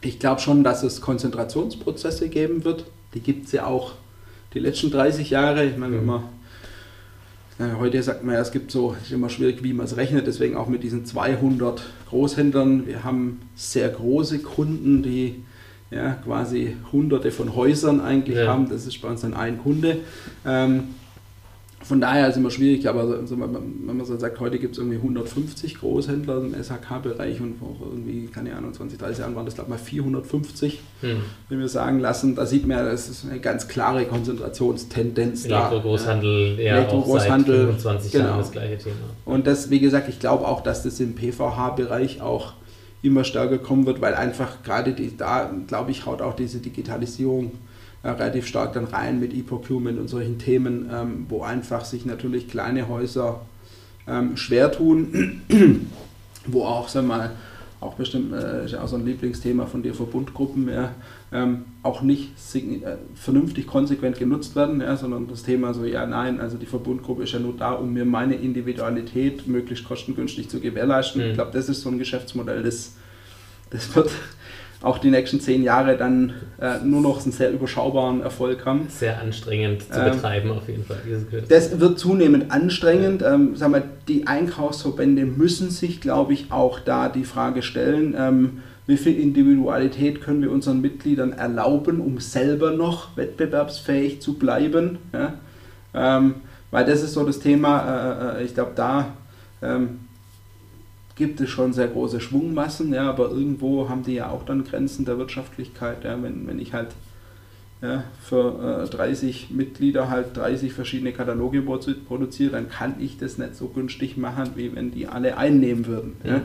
[0.00, 2.84] ich glaube schon, dass es Konzentrationsprozesse geben wird.
[3.14, 3.92] Die gibt es ja auch
[4.52, 5.64] die letzten 30 Jahre.
[5.64, 6.24] Ich meine, wenn man
[7.58, 10.56] heute sagt man ja, es gibt so, ist immer schwierig, wie man es rechnet, deswegen
[10.56, 12.86] auch mit diesen 200 Großhändlern.
[12.86, 15.44] Wir haben sehr große Kunden, die
[15.90, 18.48] ja, quasi hunderte von Häusern eigentlich ja.
[18.48, 18.68] haben.
[18.68, 19.98] Das ist bei uns dann ein Kunde.
[20.44, 20.94] Ähm,
[21.84, 24.96] von daher ist es immer schwierig, aber wenn man so sagt, heute gibt es irgendwie
[24.96, 29.68] 150 Großhändler im SHK-Bereich und auch irgendwie, keine Ahnung, 20, 30 Jahren waren das glaube
[29.68, 31.16] ich mal 450, hm.
[31.48, 32.36] wenn wir sagen lassen.
[32.36, 35.68] Da sieht man, das ist eine ganz klare Konzentrationstendenz da.
[35.68, 36.76] Elektro-Großhandel, ja.
[36.76, 38.24] Elektro-Großhandel, 25 genau.
[38.24, 38.96] Jahren das gleiche Thema.
[39.26, 42.54] Und das, wie gesagt, ich glaube auch, dass das im PVH-Bereich auch
[43.02, 47.52] immer stärker kommen wird, weil einfach gerade die, da, glaube ich, haut auch diese Digitalisierung
[48.04, 52.48] äh, relativ stark dann rein mit E-Procurement und solchen Themen, ähm, wo einfach sich natürlich
[52.48, 53.40] kleine Häuser
[54.06, 55.40] ähm, schwer tun,
[56.46, 57.32] wo auch, sag mal,
[57.80, 60.94] auch bestimmt, äh, ist ja auch so ein Lieblingsthema von dir, Verbundgruppen, ja,
[61.32, 66.40] ähm, auch nicht äh, vernünftig konsequent genutzt werden, ja, sondern das Thema so, ja, nein,
[66.40, 71.22] also die Verbundgruppe ist ja nur da, um mir meine Individualität möglichst kostengünstig zu gewährleisten.
[71.22, 71.28] Mhm.
[71.28, 72.96] Ich glaube, das ist so ein Geschäftsmodell, das,
[73.70, 74.10] das wird
[74.84, 78.86] auch die nächsten zehn Jahre dann äh, nur noch einen sehr überschaubaren Erfolg haben.
[78.88, 80.98] Sehr anstrengend zu ähm, betreiben auf jeden Fall.
[81.48, 83.22] Das wird zunehmend anstrengend.
[83.22, 88.62] Ähm, sagen wir, die Einkaufsverbände müssen sich, glaube ich, auch da die Frage stellen, ähm,
[88.86, 94.98] wie viel Individualität können wir unseren Mitgliedern erlauben, um selber noch wettbewerbsfähig zu bleiben.
[95.14, 95.34] Ja?
[95.94, 96.34] Ähm,
[96.70, 99.14] weil das ist so das Thema, äh, äh ich glaube, da
[99.62, 100.00] ähm,
[101.16, 105.04] gibt es schon sehr große Schwungmassen, ja, aber irgendwo haben die ja auch dann Grenzen
[105.04, 106.04] der Wirtschaftlichkeit.
[106.04, 106.88] Ja, wenn, wenn ich halt
[107.82, 113.54] ja, für äh, 30 Mitglieder halt 30 verschiedene Kataloge produziere, dann kann ich das nicht
[113.56, 116.16] so günstig machen, wie wenn die alle einnehmen würden.
[116.24, 116.36] Ja.
[116.36, 116.40] ja.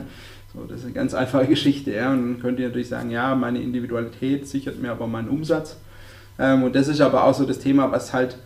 [0.52, 1.92] So, das ist eine ganz einfache Geschichte.
[1.92, 2.12] Ja.
[2.12, 5.78] Und dann könnt ihr natürlich sagen, ja, meine Individualität sichert mir aber meinen Umsatz.
[6.38, 8.36] Ähm, und das ist aber auch so das Thema, was halt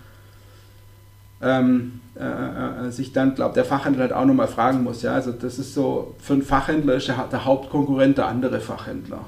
[1.44, 5.02] ähm, äh, äh sich dann, glaube der Fachhändler halt auch nochmal fragen muss.
[5.02, 5.12] Ja?
[5.12, 9.26] Also das ist so, für einen Fachhändler ist der, der Hauptkonkurrent der andere Fachhändler.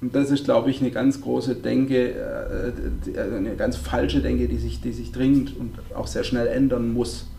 [0.00, 4.48] Und das ist, glaube ich, eine ganz große Denke, äh, also eine ganz falsche Denke,
[4.48, 7.30] die sich, die sich dringend und auch sehr schnell ändern muss.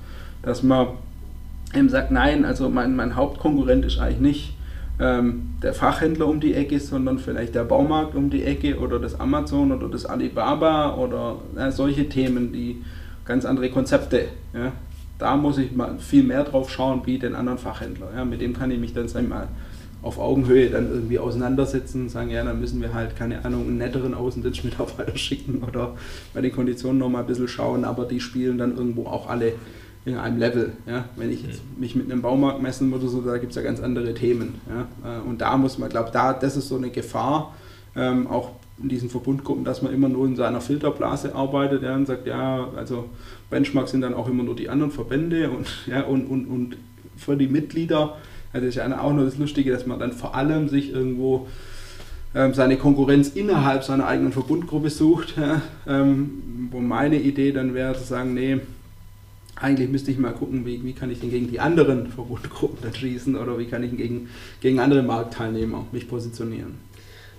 [0.42, 0.88] Dass man
[1.76, 4.54] eben sagt, nein, also mein, mein Hauptkonkurrent ist eigentlich nicht
[5.00, 9.20] ähm, der Fachhändler um die Ecke, sondern vielleicht der Baumarkt um die Ecke oder das
[9.20, 12.82] Amazon oder das Alibaba oder äh, solche Themen, die
[13.26, 14.26] ganz andere Konzepte.
[14.54, 14.72] Ja.
[15.18, 18.10] Da muss ich mal viel mehr drauf schauen wie den anderen Fachhändler.
[18.16, 18.26] Ja.
[18.26, 19.48] Mit dem kann ich mich dann sag ich mal,
[20.06, 23.78] auf Augenhöhe dann irgendwie auseinandersetzen und sagen, ja, dann müssen wir halt, keine Ahnung, einen
[23.80, 25.96] netteren Außendienstmitarbeiter schicken oder
[26.34, 29.54] bei den Konditionen nochmal ein bisschen schauen, aber die spielen dann irgendwo auch alle
[30.06, 30.74] in einem Level.
[30.86, 31.06] Ja?
[31.16, 33.80] Wenn ich jetzt mich mit einem Baumarkt messen oder so, da gibt es ja ganz
[33.80, 34.62] andere Themen.
[34.70, 35.18] Ja?
[35.18, 37.56] Äh, und da muss man, glaube da, das ist so eine Gefahr,
[37.96, 42.06] ähm, auch in diesen Verbundgruppen, dass man immer nur in seiner Filterblase arbeitet ja, und
[42.06, 43.10] sagt, ja, also
[43.50, 46.78] Benchmark sind dann auch immer nur die anderen Verbände und, ja, und, und, und
[47.16, 48.18] für die Mitglieder,
[48.52, 51.48] also ist ja auch nur das Lustige, dass man dann vor allem sich irgendwo
[52.34, 57.96] ähm, seine Konkurrenz innerhalb seiner eigenen Verbundgruppe sucht, ja, ähm, wo meine Idee dann wäre
[57.96, 58.60] zu sagen, nee,
[59.56, 62.94] eigentlich müsste ich mal gucken, wie, wie kann ich denn gegen die anderen Verbundgruppen dann
[62.94, 64.28] schießen oder wie kann ich gegen,
[64.60, 66.74] gegen andere Marktteilnehmer mich positionieren.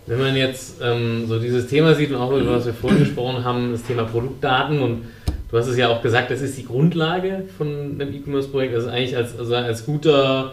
[0.06, 3.44] Wenn man jetzt ähm, so dieses Thema sieht und auch über was wir vorhin gesprochen
[3.44, 5.06] haben, das Thema Produktdaten und
[5.50, 9.16] du hast es ja auch gesagt, das ist die Grundlage von einem E-Commerce-Projekt, also eigentlich
[9.16, 10.52] als, also als guter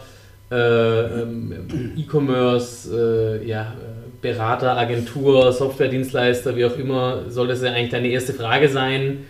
[0.52, 1.54] äh, ähm,
[1.98, 3.74] E-Commerce, äh, ja,
[4.22, 9.26] Berater, Agentur, Softwaredienstleister, wie auch immer, soll das ja eigentlich deine erste Frage sein,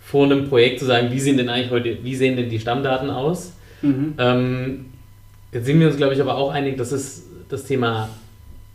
[0.00, 3.10] vor einem Projekt zu sagen, wie sehen denn eigentlich heute, wie sehen denn die Stammdaten
[3.10, 3.52] aus?
[3.82, 4.14] Mhm.
[4.18, 4.84] Ähm,
[5.52, 8.08] jetzt sind wir uns, glaube ich, aber auch einig, dass es das Thema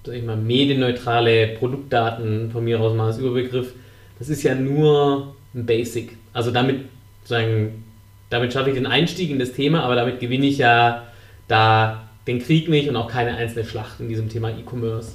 [0.06, 3.74] sag ich mal, medienneutrale Produktdaten von mir aus mal als Überbegriff,
[4.20, 6.18] das ist ja nur ein Basic.
[6.34, 6.86] Also damit
[7.26, 7.84] sagen,
[8.30, 11.08] damit schaffe ich den Einstieg in das Thema, aber damit gewinne ich ja
[11.48, 15.14] da den Krieg nicht und auch keine einzelne Schlacht in diesem Thema E-Commerce.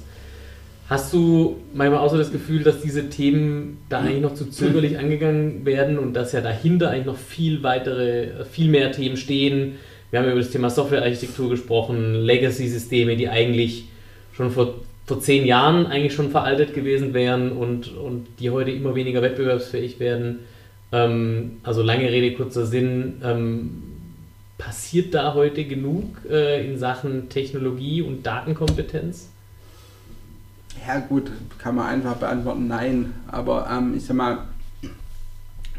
[0.89, 4.97] Hast du manchmal auch so das Gefühl, dass diese Themen da eigentlich noch zu zögerlich
[4.97, 9.73] angegangen werden und dass ja dahinter eigentlich noch viel weitere, viel mehr Themen stehen?
[10.11, 13.85] Wir haben über das Thema Softwarearchitektur gesprochen, Legacy-Systeme, die eigentlich
[14.37, 14.75] schon vor,
[15.07, 19.99] vor zehn Jahren eigentlich schon veraltet gewesen wären und, und die heute immer weniger wettbewerbsfähig
[19.99, 20.39] werden.
[20.91, 23.19] Ähm, also lange Rede, kurzer Sinn.
[23.23, 23.83] Ähm,
[24.57, 29.29] passiert da heute genug äh, in Sachen Technologie und Datenkompetenz?
[30.87, 33.13] Ja gut, kann man einfach beantworten, nein.
[33.27, 34.39] Aber ähm, ich sag mal,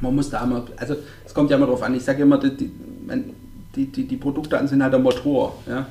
[0.00, 2.70] man muss da immer, also es kommt ja immer drauf an, ich sage immer, die,
[3.74, 5.56] die, die, die Produkte an sind halt der Motor.
[5.68, 5.86] Ja?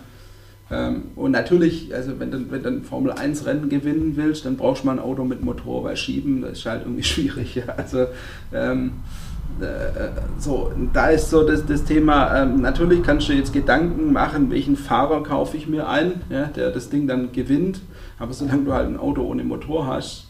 [0.70, 4.58] Ähm, und natürlich, also wenn du, wenn du ein Formel 1 Rennen gewinnen willst, dann
[4.58, 7.64] brauchst du mal ein Auto mit Motor, weil Schieben, das ist halt irgendwie schwierig.
[7.78, 8.08] Also
[8.54, 8.92] ähm,
[9.62, 14.52] äh, so, da ist so das, das Thema, ähm, natürlich kannst du jetzt Gedanken machen,
[14.52, 17.82] welchen Fahrer kaufe ich mir ein, ja, der das Ding dann gewinnt.
[18.20, 20.28] Aber solange du halt ein Auto ohne Motor hast,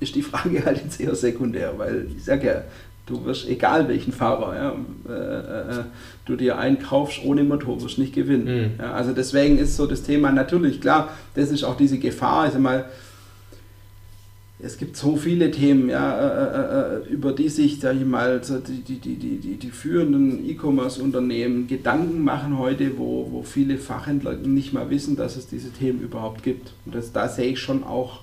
[0.00, 2.62] ist die Frage halt jetzt eher sekundär, weil ich sage ja,
[3.06, 4.74] du wirst, egal welchen Fahrer ja,
[5.08, 5.84] äh, äh,
[6.26, 8.44] du dir einkaufst, ohne Motor wirst nicht gewinnen.
[8.44, 8.70] Mhm.
[8.78, 12.52] Ja, also deswegen ist so das Thema natürlich, klar, das ist auch diese Gefahr, ich
[12.52, 12.86] sag mal,
[14.58, 18.80] es gibt so viele Themen, ja, äh, äh, über die sich, sage ich mal, die,
[18.82, 24.88] die, die, die, die führenden E-Commerce-Unternehmen Gedanken machen heute, wo, wo viele Fachhändler nicht mal
[24.88, 26.72] wissen, dass es diese Themen überhaupt gibt.
[26.86, 28.20] Und das, da sehe ich schon auch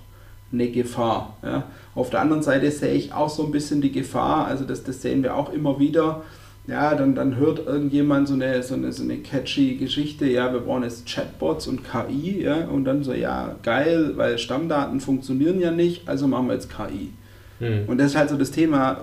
[0.51, 1.37] eine Gefahr.
[1.43, 1.65] Ja.
[1.93, 5.03] Auf der anderen Seite sehe ich auch so ein bisschen die Gefahr, also das, das
[5.03, 6.23] sehen wir auch immer wieder,
[6.65, 10.61] ja, dann, dann hört irgendjemand so eine, so, eine, so eine catchy Geschichte, ja, wir
[10.61, 15.71] brauchen jetzt Chatbots und KI, ja, und dann so, ja, geil, weil Stammdaten funktionieren ja
[15.71, 17.11] nicht, also machen wir jetzt KI.
[17.59, 17.83] Hm.
[17.87, 19.01] Und das ist halt so das Thema,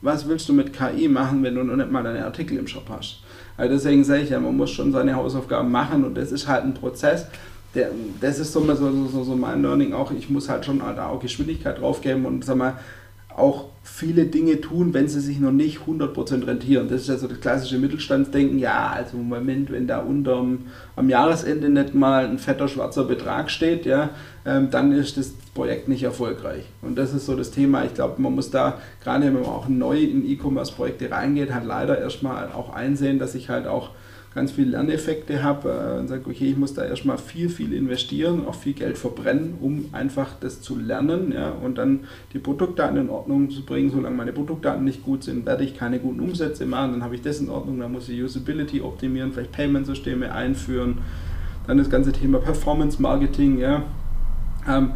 [0.00, 2.86] was willst du mit KI machen, wenn du noch nicht mal deine Artikel im Shop
[2.88, 3.20] hast?
[3.58, 6.64] Also deswegen sage ich ja, man muss schon seine Hausaufgaben machen und das ist halt
[6.64, 7.26] ein Prozess.
[7.74, 10.98] Der, das ist so, so, so, so mein Learning auch, ich muss halt schon halt
[10.98, 12.74] auch Geschwindigkeit draufgeben und sag mal,
[13.36, 16.88] auch viele Dinge tun, wenn sie sich noch nicht 100% rentieren.
[16.88, 18.58] Das ist ja so das klassische Mittelstandsdenken.
[18.58, 23.50] Ja, also im Moment, wenn da unterm, am Jahresende nicht mal ein fetter schwarzer Betrag
[23.50, 24.10] steht, ja,
[24.44, 26.64] ähm, dann ist das Projekt nicht erfolgreich.
[26.82, 27.84] Und das ist so das Thema.
[27.84, 31.98] Ich glaube, man muss da, gerade wenn man auch neu in E-Commerce-Projekte reingeht, halt leider
[31.98, 33.90] erstmal auch einsehen, dass ich halt auch
[34.36, 38.46] ganz viele Lerneffekte habe äh, und sage, okay, ich muss da erstmal viel, viel investieren,
[38.46, 42.00] auch viel Geld verbrennen, um einfach das zu lernen ja, und dann
[42.34, 43.90] die Produktdaten in Ordnung zu bringen.
[43.90, 47.22] Solange meine Produktdaten nicht gut sind, werde ich keine guten Umsätze machen, dann habe ich
[47.22, 50.98] das in Ordnung, dann muss ich Usability optimieren, vielleicht Payment-Systeme einführen,
[51.66, 53.84] dann das ganze Thema Performance-Marketing, ja.
[54.68, 54.92] Ähm,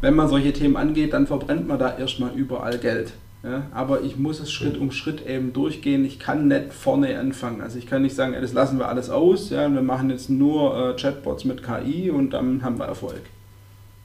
[0.00, 3.12] wenn man solche Themen angeht, dann verbrennt man da erstmal überall Geld.
[3.44, 6.04] Ja, aber ich muss es Schritt um Schritt eben durchgehen.
[6.04, 7.60] Ich kann nicht vorne anfangen.
[7.60, 9.50] Also ich kann nicht sagen, ey, das lassen wir alles aus.
[9.50, 13.22] Ja, wir machen jetzt nur äh, Chatbots mit KI und dann haben wir Erfolg.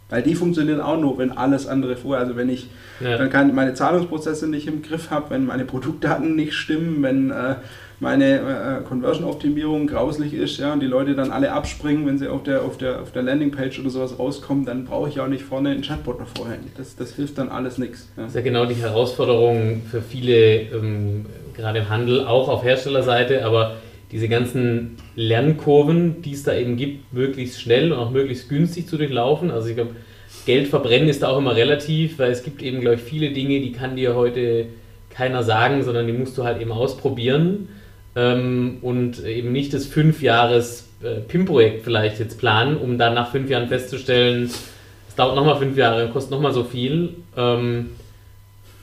[0.09, 2.69] Weil die funktionieren auch nur, wenn alles andere vorher, also wenn ich
[2.99, 3.17] ja.
[3.17, 7.55] dann kann meine Zahlungsprozesse nicht im Griff habe, wenn meine Produktdaten nicht stimmen, wenn äh,
[8.03, 12.43] meine äh, Conversion-Optimierung grauslich ist, ja, und die Leute dann alle abspringen, wenn sie auf
[12.43, 15.69] der, auf der, auf der Landingpage oder sowas rauskommen, dann brauche ich auch nicht vorne
[15.69, 16.71] einen Chatbot davor hängen.
[16.77, 18.09] Das, das hilft dann alles nichts.
[18.15, 18.23] Ja.
[18.23, 21.25] Das ist ja genau die Herausforderung für viele, ähm,
[21.55, 23.77] gerade im Handel, auch auf Herstellerseite, aber
[24.11, 28.97] diese ganzen Lernkurven, die es da eben gibt, möglichst schnell und auch möglichst günstig zu
[28.97, 29.49] durchlaufen.
[29.49, 29.95] Also ich glaube,
[30.45, 33.61] Geld verbrennen ist da auch immer relativ, weil es gibt eben, glaube ich, viele Dinge,
[33.61, 34.65] die kann dir heute
[35.09, 37.69] keiner sagen, sondern die musst du halt eben ausprobieren
[38.15, 43.31] ähm, und eben nicht das fünf Jahres äh, PIM-Projekt vielleicht jetzt planen, um dann nach
[43.31, 47.15] fünf Jahren festzustellen, es dauert nochmal fünf Jahre, kostet nochmal so viel.
[47.37, 47.91] Ähm,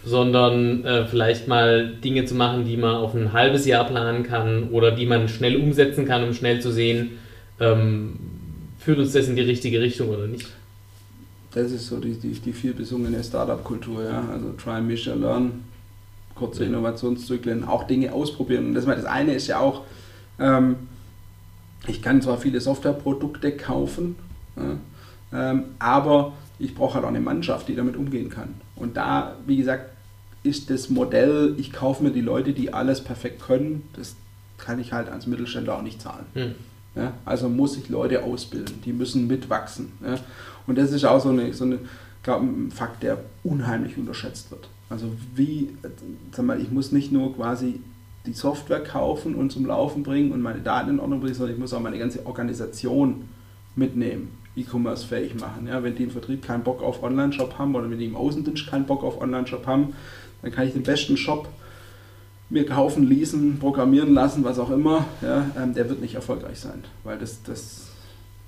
[0.05, 4.71] sondern äh, vielleicht mal Dinge zu machen, die man auf ein halbes Jahr planen kann
[4.71, 7.19] oder die man schnell umsetzen kann, um schnell zu sehen,
[7.59, 8.15] ähm,
[8.79, 10.49] führt uns das in die richtige Richtung oder nicht.
[11.53, 14.25] Das ist so die, die, die viel besungene Startup-Kultur, ja.
[14.33, 15.65] Also try, measure, learn,
[16.41, 18.69] kurze Innovationszyklen, auch Dinge ausprobieren.
[18.69, 19.83] Und das, das eine ist ja auch,
[20.39, 20.77] ähm,
[21.87, 24.17] ich kann zwar viele Softwareprodukte kaufen,
[24.57, 28.55] ja, ähm, aber ich brauche halt auch eine Mannschaft, die damit umgehen kann.
[28.75, 29.91] Und da, wie gesagt,
[30.43, 34.17] ist das Modell, ich kaufe mir die Leute, die alles perfekt können, das
[34.57, 36.25] kann ich halt als Mittelständler auch nicht zahlen.
[36.35, 36.55] Hm.
[36.97, 39.93] Ja, also muss ich Leute ausbilden, die müssen mitwachsen.
[40.05, 40.19] Ja.
[40.67, 41.79] Und das ist auch so, eine, so eine,
[42.23, 44.69] glaub, ein Fakt, der unheimlich unterschätzt wird.
[44.91, 45.71] Also wie,
[46.33, 47.81] sag mal, ich muss nicht nur quasi
[48.27, 51.61] die Software kaufen und zum Laufen bringen und meine Daten in Ordnung bringen, sondern ich
[51.61, 53.29] muss auch meine ganze Organisation
[53.77, 54.37] mitnehmen.
[54.57, 55.69] E-Commerce fähig machen.
[55.69, 58.67] Ja, wenn die im Vertrieb keinen Bock auf Online-Shop haben oder wenn die im Außendienst
[58.67, 59.95] keinen Bock auf Online-Shop haben,
[60.43, 61.49] dann kann ich den besten Shop
[62.51, 65.07] mir kaufen, leasen, programmieren lassen, was auch immer.
[65.23, 67.91] Ja, ähm, der wird nicht erfolgreich sein, weil das, das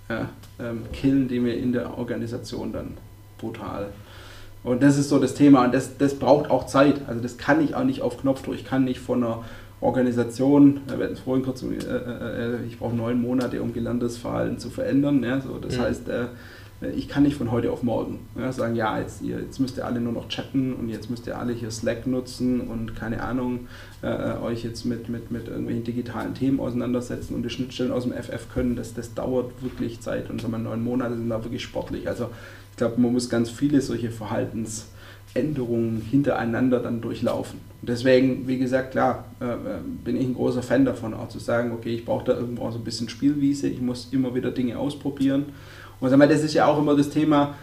[0.09, 0.29] ja,
[0.59, 2.95] ähm, killen die mir in der Organisation dann
[3.39, 3.93] brutal.
[4.65, 7.03] Und das ist so das Thema und das, das braucht auch Zeit.
[7.09, 8.55] Also das kann ich auch nicht auf Knopfdruck.
[8.55, 9.45] Ich kann nicht von einer
[9.81, 14.17] Organisation, wir hatten es vorhin kurz, äh, äh, äh, ich brauche neun Monate, um gelerntes
[14.17, 15.25] Verhalten zu verändern.
[15.25, 15.83] Ja, so, das mhm.
[15.83, 16.03] heißt,
[16.91, 19.87] ich kann nicht von heute auf morgen ja, sagen, ja, jetzt, ihr, jetzt müsst ihr
[19.87, 23.69] alle nur noch chatten und jetzt müsst ihr alle hier Slack nutzen und keine Ahnung,
[24.03, 28.13] äh, euch jetzt mit, mit, mit irgendwelchen digitalen Themen auseinandersetzen und die Schnittstellen aus dem
[28.13, 28.77] FF können.
[28.77, 32.09] Das, das dauert wirklich Zeit und sagen wir, neun Monate sind da wirklich sportlich.
[32.09, 32.31] Also
[32.71, 34.87] ich glaube, man muss ganz viele solche Verhaltens-
[35.35, 37.61] Änderungen hintereinander dann durchlaufen.
[37.81, 39.57] Und deswegen, wie gesagt, klar, äh, äh,
[40.05, 42.79] bin ich ein großer Fan davon, auch zu sagen, okay, ich brauche da irgendwo so
[42.79, 45.47] ein bisschen Spielwiese, ich muss immer wieder Dinge ausprobieren.
[46.03, 47.55] Und sag mal, das ist ja auch immer das Thema,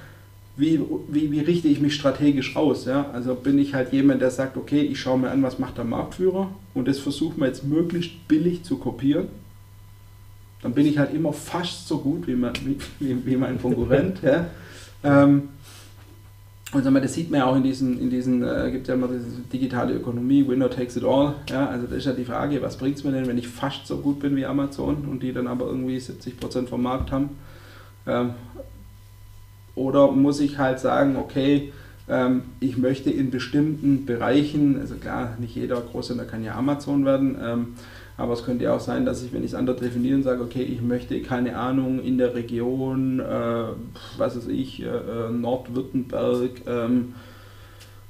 [0.56, 0.80] wie,
[1.10, 2.86] wie, wie richte ich mich strategisch aus?
[2.86, 3.10] Ja?
[3.12, 5.84] Also bin ich halt jemand, der sagt, okay, ich schaue mir an, was macht der
[5.84, 9.28] Marktführer und das versuchen wir jetzt möglichst billig zu kopieren.
[10.62, 12.54] Dann bin ich halt immer fast so gut wie, mein,
[13.00, 14.22] wie, wie mein Konkurrent.
[14.24, 14.46] ja?
[15.04, 15.50] Ähm,
[16.72, 18.94] und sag mal, das sieht man ja auch in diesen, in diesen äh, gibt ja
[18.94, 21.36] immer diese digitale Ökonomie, Winner takes it all.
[21.50, 23.86] Ja, also das ist ja die Frage, was bringt es mir denn, wenn ich fast
[23.86, 27.32] so gut bin wie Amazon und die dann aber irgendwie 70% vom Markt haben?
[28.10, 28.32] Ähm,
[29.76, 31.72] oder muss ich halt sagen, okay,
[32.10, 37.38] ähm, ich möchte in bestimmten Bereichen, also klar, nicht jeder Großhändler kann ja Amazon werden,
[37.42, 37.68] ähm,
[38.18, 40.64] aber es könnte ja auch sein, dass ich, wenn ich es anders definieren sage, okay,
[40.64, 43.64] ich möchte, keine Ahnung, in der Region, äh,
[44.18, 47.14] was weiß ich, äh, äh Nordwürttemberg ähm,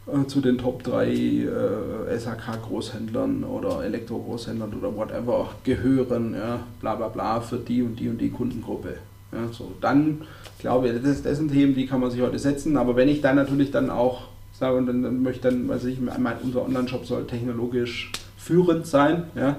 [0.07, 7.09] äh, zu den Top 3 äh, SHK-Großhändlern oder Elektro-Großhändlern oder whatever gehören, ja, bla bla
[7.09, 8.95] bla, für die und die und die Kundengruppe.
[9.31, 10.21] Ja, so, dann
[10.59, 13.21] glaube ich, das, das sind Themen, die kann man sich heute setzen, aber wenn ich
[13.21, 14.23] dann natürlich dann auch
[14.53, 19.25] sage, und dann, dann möchte dann, weiß ich, mein, unser Online-Shop soll technologisch führend sein,
[19.35, 19.57] ja,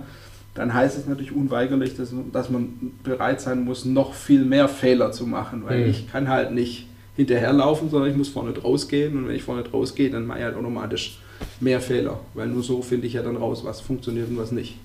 [0.55, 5.13] dann heißt es natürlich unweigerlich, dass, dass man bereit sein muss, noch viel mehr Fehler
[5.13, 5.91] zu machen, weil mhm.
[5.91, 10.11] ich kann halt nicht hinterherlaufen, sondern ich muss vorne rausgehen und wenn ich vorne rausgehe,
[10.11, 11.21] dann mache ich halt automatisch
[11.61, 14.77] mehr Fehler, weil nur so finde ich ja dann raus, was funktioniert und was nicht.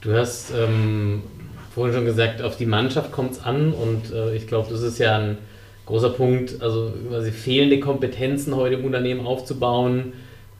[0.00, 1.22] Du hast ähm,
[1.74, 4.98] vorhin schon gesagt, auf die Mannschaft kommt es an und äh, ich glaube, das ist
[4.98, 5.38] ja ein
[5.86, 10.12] großer Punkt, also quasi fehlende Kompetenzen heute im Unternehmen aufzubauen,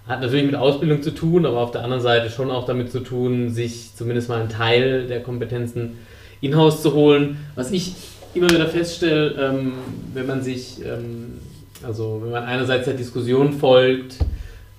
[0.06, 3.00] hat natürlich mit Ausbildung zu tun, aber auf der anderen Seite schon auch damit zu
[3.00, 5.98] tun, sich zumindest mal einen Teil der Kompetenzen
[6.40, 7.36] in-house zu holen.
[7.54, 7.94] Was ich
[8.34, 9.72] immer wieder feststelle, ähm,
[10.14, 11.38] wenn man sich, ähm,
[11.86, 14.16] also wenn man einerseits der Diskussion folgt,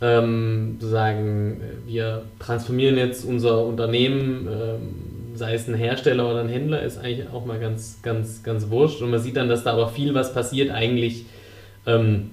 [0.01, 5.10] ähm, sagen, wir transformieren jetzt unser Unternehmen, ähm,
[5.41, 9.01] sei es ein Hersteller oder ein Händler, ist eigentlich auch mal ganz, ganz, ganz wurscht.
[9.01, 11.25] Und man sieht dann, dass da aber viel was passiert eigentlich
[11.87, 12.29] ähm,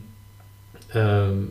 [0.95, 1.49] ähm,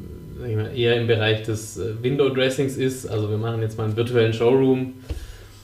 [0.75, 3.07] eher im Bereich des äh, Window Dressings ist.
[3.07, 4.93] Also wir machen jetzt mal einen virtuellen Showroom.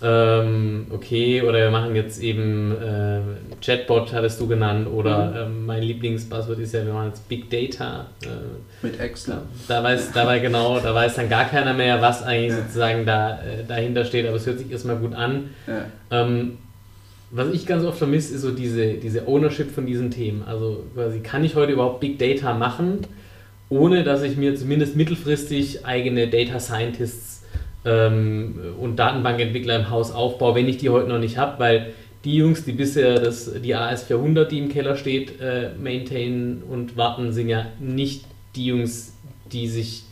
[0.05, 3.21] Ähm, okay, oder wir machen jetzt eben äh,
[3.63, 5.37] Chatbot, hattest du genannt, oder mhm.
[5.37, 8.07] ähm, mein Lieblingspasswort ist ja, wir machen jetzt Big Data.
[8.23, 8.27] Äh,
[8.85, 9.35] Mit Excel.
[9.67, 12.57] Da, da weiß, dabei genau, da weiß dann gar keiner mehr, was eigentlich ja.
[12.57, 15.51] sozusagen da, äh, dahinter steht, aber es hört sich erstmal gut an.
[15.67, 15.85] Ja.
[16.11, 16.57] Ähm,
[17.31, 20.43] was ich ganz oft vermisse, ist so diese, diese Ownership von diesen Themen.
[20.45, 23.07] Also quasi, kann ich heute überhaupt Big Data machen?
[23.73, 27.32] ohne dass ich mir zumindest mittelfristig eigene Data Scientists
[27.85, 32.37] ähm, und Datenbankentwickler im Haus aufbaue, wenn ich die heute noch nicht habe, weil die
[32.37, 37.49] Jungs, die bisher das, die AS400, die im Keller steht, äh, maintainen und warten, sind
[37.49, 38.25] ja nicht
[38.55, 39.13] die Jungs,
[39.51, 40.03] die sich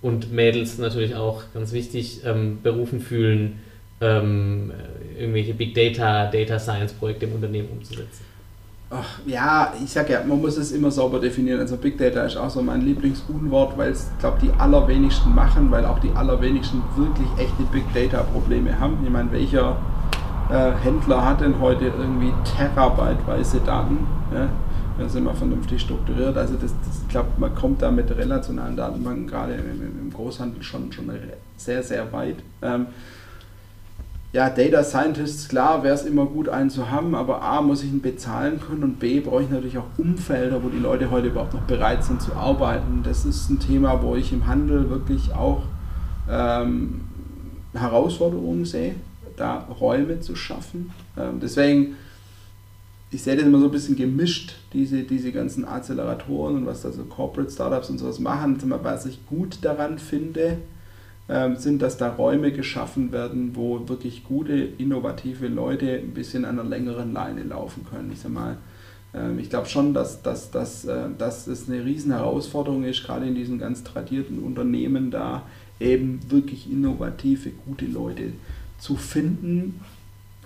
[0.00, 3.58] und Mädels natürlich auch ganz wichtig ähm, berufen fühlen,
[4.00, 4.72] ähm,
[5.18, 8.27] irgendwelche Big Data, Data Science Projekte im Unternehmen umzusetzen.
[8.90, 11.60] Ach, ja, ich sag ja, man muss es immer sauber definieren.
[11.60, 15.84] Also Big Data ist auch so mein Lieblingsunwort, weil es, glaube die allerwenigsten machen, weil
[15.84, 18.96] auch die allerwenigsten wirklich echte Big Data Probleme haben.
[19.04, 19.76] Ich meine, welcher
[20.50, 24.06] äh, Händler hat denn heute irgendwie terabyteweise Daten?
[24.32, 24.48] Ja?
[24.98, 26.38] Das ist immer vernünftig strukturiert.
[26.38, 30.62] Also das, das ich glaube, man kommt da mit relationalen Datenbanken gerade im, im Großhandel
[30.62, 31.10] schon, schon
[31.56, 32.36] sehr, sehr weit.
[32.62, 32.86] Ähm,
[34.32, 37.90] ja, Data Scientists, klar, wäre es immer gut, einen zu haben, aber A, muss ich
[37.90, 41.54] ihn bezahlen können und B, brauche ich natürlich auch Umfelder, wo die Leute heute überhaupt
[41.54, 43.02] noch bereit sind zu arbeiten.
[43.02, 45.62] Das ist ein Thema, wo ich im Handel wirklich auch
[46.30, 47.00] ähm,
[47.72, 48.96] Herausforderungen sehe,
[49.36, 50.90] da Räume zu schaffen.
[51.16, 51.96] Ähm, deswegen,
[53.10, 56.92] ich sehe das immer so ein bisschen gemischt, diese, diese ganzen Acceleratoren und was da
[56.92, 60.58] so Corporate Startups und sowas machen, was ich gut daran finde
[61.56, 66.68] sind, dass da Räume geschaffen werden, wo wirklich gute, innovative Leute ein bisschen an einer
[66.68, 68.10] längeren Leine laufen können.
[68.12, 68.56] Ich sag mal,
[69.14, 73.26] ähm, ich glaube schon, dass, dass, dass, äh, dass es eine riesen Herausforderung ist, gerade
[73.26, 75.42] in diesen ganz tradierten Unternehmen da
[75.80, 78.32] eben wirklich innovative, gute Leute
[78.78, 79.80] zu finden,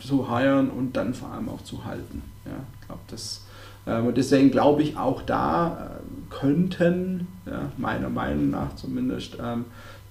[0.01, 2.22] zu heiren und dann vor allem auch zu halten.
[2.45, 3.43] Ja, ich das
[3.87, 9.39] ähm, und deswegen glaube ich, auch da äh, könnten, ja, meiner Meinung nach zumindest,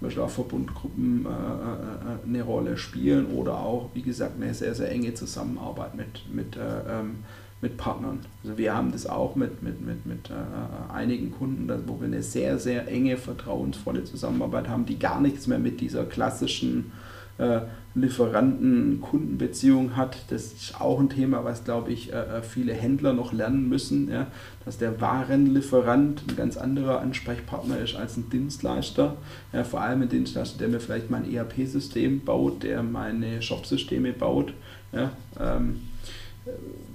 [0.07, 4.73] Beispiel auch Verbundgruppen äh, äh, äh, eine Rolle spielen oder auch, wie gesagt, eine sehr,
[4.73, 7.17] sehr enge Zusammenarbeit mit, mit, äh, ähm,
[7.61, 8.19] mit Partnern.
[8.43, 12.23] Also wir haben das auch mit, mit, mit, mit äh, einigen Kunden, wo wir eine
[12.23, 16.91] sehr, sehr enge, vertrauensvolle Zusammenarbeit haben, die gar nichts mehr mit dieser klassischen
[17.37, 17.61] äh,
[17.93, 20.17] Lieferanten-Kundenbeziehung hat.
[20.29, 24.09] Das ist auch ein Thema, was, glaube ich, äh, äh, viele Händler noch lernen müssen,
[24.09, 24.27] ja?
[24.63, 29.17] dass der Warenlieferant ein ganz anderer Ansprechpartner ist als ein Dienstleister.
[29.51, 34.53] Ja, vor allem ein Dienstleister, der mir vielleicht mein ERP-System baut, der meine Shop-Systeme baut.
[34.93, 35.11] Ja?
[35.39, 35.81] Ähm,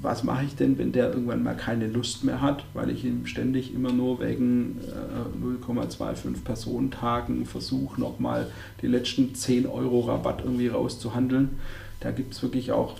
[0.03, 3.27] was mache ich denn, wenn der irgendwann mal keine Lust mehr hat, weil ich ihm
[3.27, 8.51] ständig immer nur wegen äh, 0,25 Personentagen versuche, nochmal
[8.83, 11.59] die letzten 10 Euro Rabatt irgendwie rauszuhandeln.
[12.01, 12.95] Da gibt es wirklich auch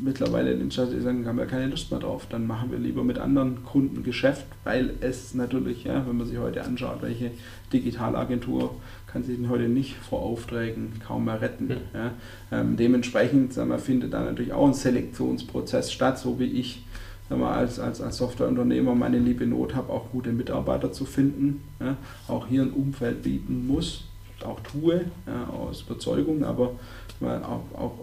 [0.00, 2.26] mittlerweile den Stadt, sagen, haben wir keine Lust mehr drauf.
[2.30, 6.38] Dann machen wir lieber mit anderen Kunden Geschäft, weil es natürlich, ja, wenn man sich
[6.38, 7.30] heute anschaut, welche
[7.72, 8.74] Digitalagentur
[9.06, 11.66] kann sich denn heute nicht vor Aufträgen kaum mehr retten.
[11.66, 11.76] Mhm.
[11.94, 12.12] Ja.
[12.50, 16.84] Ähm, dementsprechend sagen wir, findet da natürlich auch ein Selektionsprozess statt, so wie ich
[17.28, 21.62] sagen wir, als, als, als Softwareunternehmer meine liebe Not habe, auch gute Mitarbeiter zu finden,
[21.80, 21.96] ja.
[22.28, 24.04] auch hier ein Umfeld bieten muss,
[24.44, 26.72] auch tue, ja, aus Überzeugung, aber
[27.20, 27.94] auch, auch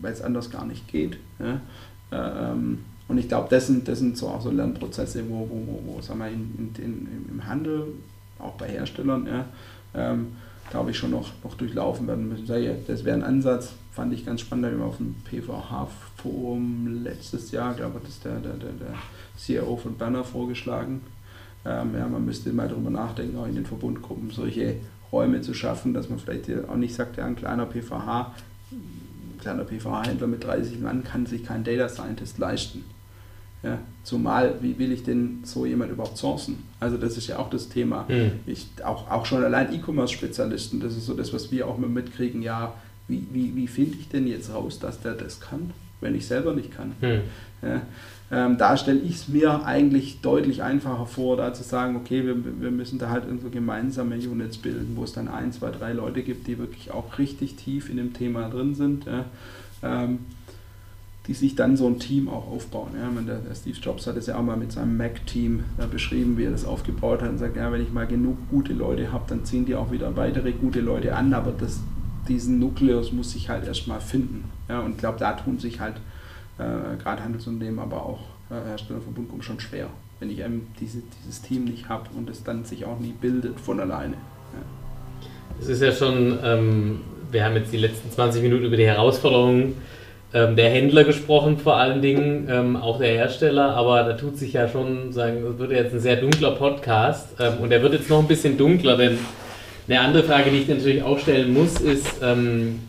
[0.00, 1.18] weil es anders gar nicht geht.
[1.38, 1.60] Ja.
[2.12, 5.96] Ähm, und ich glaube, das sind, das sind so auch so Lernprozesse, wo, wo, wo,
[5.96, 7.88] wo sagen wir, in, in, in, im Handel,
[8.38, 9.44] auch bei Herstellern, ja,
[9.94, 10.28] ähm,
[10.70, 12.46] glaube ich, schon noch, noch durchlaufen werden müssen.
[12.86, 17.74] Das wäre ein Ansatz, fand ich ganz spannend, da wir auf dem PVH-Forum letztes Jahr,
[17.74, 18.94] glaube ich, das der, der, der, der
[19.36, 21.02] CIO von Banner vorgeschlagen.
[21.66, 24.76] Ähm, ja, man müsste mal darüber nachdenken, auch in den Verbundgruppen solche
[25.14, 28.34] Räume zu schaffen, dass man vielleicht auch nicht sagt, ja, ein kleiner PVH,
[28.72, 32.84] ein kleiner PVH-Händler mit 30 Mann kann sich keinen Data Scientist leisten.
[33.62, 36.64] Ja, zumal, wie will ich denn so jemand überhaupt sourcen?
[36.80, 38.04] Also das ist ja auch das Thema.
[38.08, 38.32] Mhm.
[38.44, 42.42] Ich, auch, auch schon allein E-Commerce-Spezialisten, das ist so das, was wir auch mal mitkriegen,
[42.42, 42.74] ja,
[43.08, 45.70] wie, wie, wie finde ich denn jetzt raus, dass der das kann,
[46.02, 46.92] wenn ich selber nicht kann?
[47.00, 47.20] Mhm.
[47.62, 47.82] Ja,
[48.34, 52.36] ähm, da stelle ich es mir eigentlich deutlich einfacher vor, da zu sagen, okay, wir,
[52.60, 56.22] wir müssen da halt irgendwo gemeinsame Units bilden, wo es dann ein, zwei, drei Leute
[56.22, 59.04] gibt, die wirklich auch richtig tief in dem Thema drin sind.
[59.06, 59.24] Ja.
[59.82, 60.18] Ähm,
[61.26, 62.90] die sich dann so ein Team auch aufbauen.
[63.00, 66.44] Ja, der, der, Steve Jobs hat es ja auch mal mit seinem Mac-Team beschrieben, wie
[66.44, 69.44] er das aufgebaut hat und sagt, ja, wenn ich mal genug gute Leute habe, dann
[69.44, 71.80] ziehen die auch wieder weitere gute Leute an, aber das,
[72.28, 74.44] diesen Nukleus muss ich halt erstmal finden.
[74.68, 75.94] Ja, und ich glaube, da tun sich halt
[76.58, 79.88] äh, gerade Handelsunternehmen, aber auch äh, Herstellerverbund kommt schon schwer,
[80.20, 83.58] wenn ich eben diese, dieses Team nicht habe und es dann sich auch nie bildet
[83.60, 84.16] von alleine.
[85.60, 87.00] Es ist ja schon, ähm,
[87.30, 89.74] wir haben jetzt die letzten 20 Minuten über die Herausforderungen
[90.32, 94.52] ähm, der Händler gesprochen, vor allen Dingen, ähm, auch der Hersteller, aber da tut sich
[94.52, 98.10] ja schon, sagen, das wird jetzt ein sehr dunkler Podcast ähm, und der wird jetzt
[98.10, 99.18] noch ein bisschen dunkler, denn
[99.86, 102.80] eine andere Frage, die ich natürlich auch stellen muss, ist, ähm,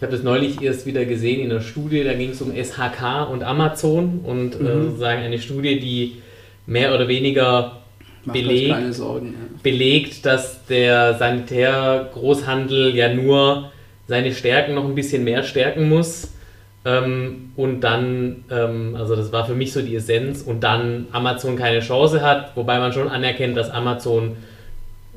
[0.00, 3.28] ich habe das neulich erst wieder gesehen in einer Studie, da ging es um SHK
[3.30, 4.84] und Amazon und äh, mhm.
[4.84, 6.22] sozusagen eine Studie, die
[6.64, 7.82] mehr oder weniger
[8.24, 9.58] belegt, Sorgen, ja.
[9.62, 13.72] belegt, dass der Sanitärgroßhandel ja nur
[14.08, 16.32] seine Stärken noch ein bisschen mehr stärken muss.
[16.86, 21.56] Ähm, und dann, ähm, also das war für mich so die Essenz, und dann Amazon
[21.56, 24.38] keine Chance hat, wobei man schon anerkennt, dass Amazon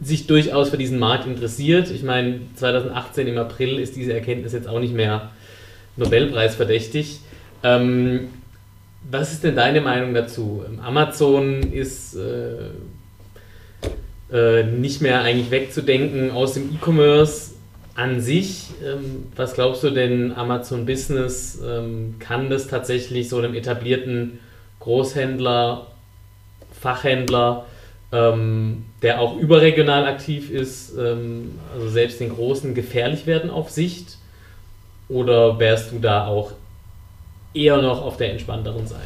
[0.01, 1.91] sich durchaus für diesen Markt interessiert.
[1.91, 5.31] Ich meine, 2018 im April ist diese Erkenntnis jetzt auch nicht mehr
[5.97, 7.19] Nobelpreisverdächtig.
[7.63, 8.29] Ähm,
[9.09, 10.63] was ist denn deine Meinung dazu?
[10.81, 12.69] Amazon ist äh,
[14.31, 17.51] äh, nicht mehr eigentlich wegzudenken aus dem E-Commerce
[17.95, 18.69] an sich.
[18.83, 24.39] Ähm, was glaubst du denn, Amazon Business, ähm, kann das tatsächlich so einem etablierten
[24.79, 25.87] Großhändler,
[26.79, 27.65] Fachhändler,
[28.13, 34.17] ähm, der auch überregional aktiv ist, ähm, also selbst den Großen gefährlich werden auf Sicht?
[35.09, 36.51] Oder wärst du da auch
[37.53, 39.01] eher noch auf der entspannteren Seite?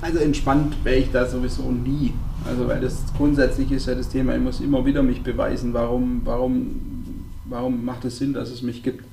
[0.00, 2.12] Also entspannt wäre ich da sowieso nie.
[2.46, 6.20] Also weil das grundsätzlich ist ja das Thema, ich muss immer wieder mich beweisen, warum,
[6.24, 9.04] warum, warum macht es Sinn, dass es mich gibt.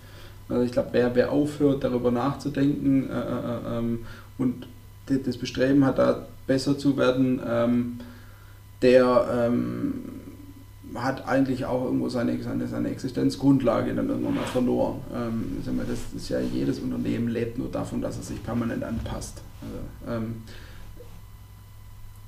[0.50, 4.00] Also ich glaube, wer, wer aufhört, darüber nachzudenken äh, äh, ähm,
[4.38, 4.68] und
[5.08, 8.00] das Bestreben hat, da besser zu werden, ähm,
[8.82, 9.94] der ähm,
[10.96, 15.00] hat eigentlich auch irgendwo seine, seine, seine Existenzgrundlage dann irgendwann mal verloren.
[15.14, 15.58] Ähm,
[15.88, 19.42] das ist ja jedes Unternehmen lebt nur davon, dass es sich permanent anpasst.
[19.62, 20.44] Also, ähm,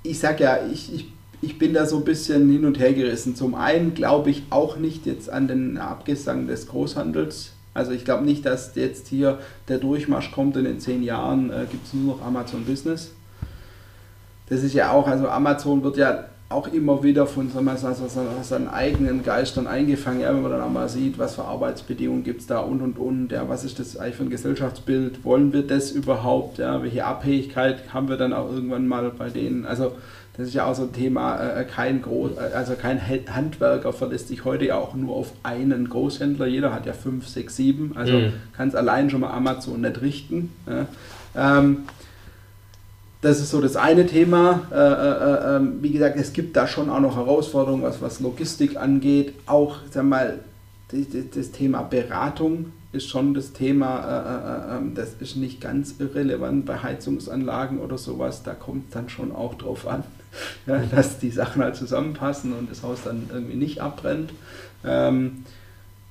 [0.03, 3.35] ich sage ja, ich, ich, ich bin da so ein bisschen hin und her gerissen.
[3.35, 7.53] Zum einen glaube ich auch nicht jetzt an den Abgesang des Großhandels.
[7.73, 11.65] Also ich glaube nicht, dass jetzt hier der Durchmarsch kommt und in zehn Jahren äh,
[11.69, 13.11] gibt es nur noch Amazon Business.
[14.47, 18.07] Das ist ja auch, also Amazon wird ja auch immer wieder von also
[18.41, 22.41] seinen eigenen Geistern eingefangen, ja, wenn man dann auch mal sieht, was für Arbeitsbedingungen gibt
[22.41, 25.65] es da und und und, ja, was ist das eigentlich für ein Gesellschaftsbild, wollen wir
[25.65, 29.93] das überhaupt, ja, welche Abhängigkeit haben wir dann auch irgendwann mal bei denen, also
[30.35, 34.29] das ist ja auch so ein Thema, äh, kein Groß, äh, also kein Handwerker verlässt
[34.29, 38.13] sich heute ja auch nur auf einen Großhändler, jeder hat ja fünf, sechs, sieben, also
[38.13, 38.33] mhm.
[38.55, 40.51] kann es allein schon mal Amazon nicht richten.
[40.67, 40.87] Ja.
[41.59, 41.83] Ähm,
[43.23, 44.67] das ist so das eine Thema.
[44.69, 48.19] Äh, äh, äh, ähm, wie gesagt, es gibt da schon auch noch Herausforderungen, was, was
[48.19, 49.33] Logistik angeht.
[49.45, 50.39] Auch, sag mal,
[50.91, 55.95] die, das Thema Beratung ist schon das Thema, äh, äh, ähm, das ist nicht ganz
[55.99, 58.43] irrelevant bei Heizungsanlagen oder sowas.
[58.43, 60.03] Da kommt es dann schon auch drauf an,
[60.67, 64.33] ja, dass die Sachen halt zusammenpassen und das Haus dann irgendwie nicht abbrennt.
[64.85, 65.45] Ähm,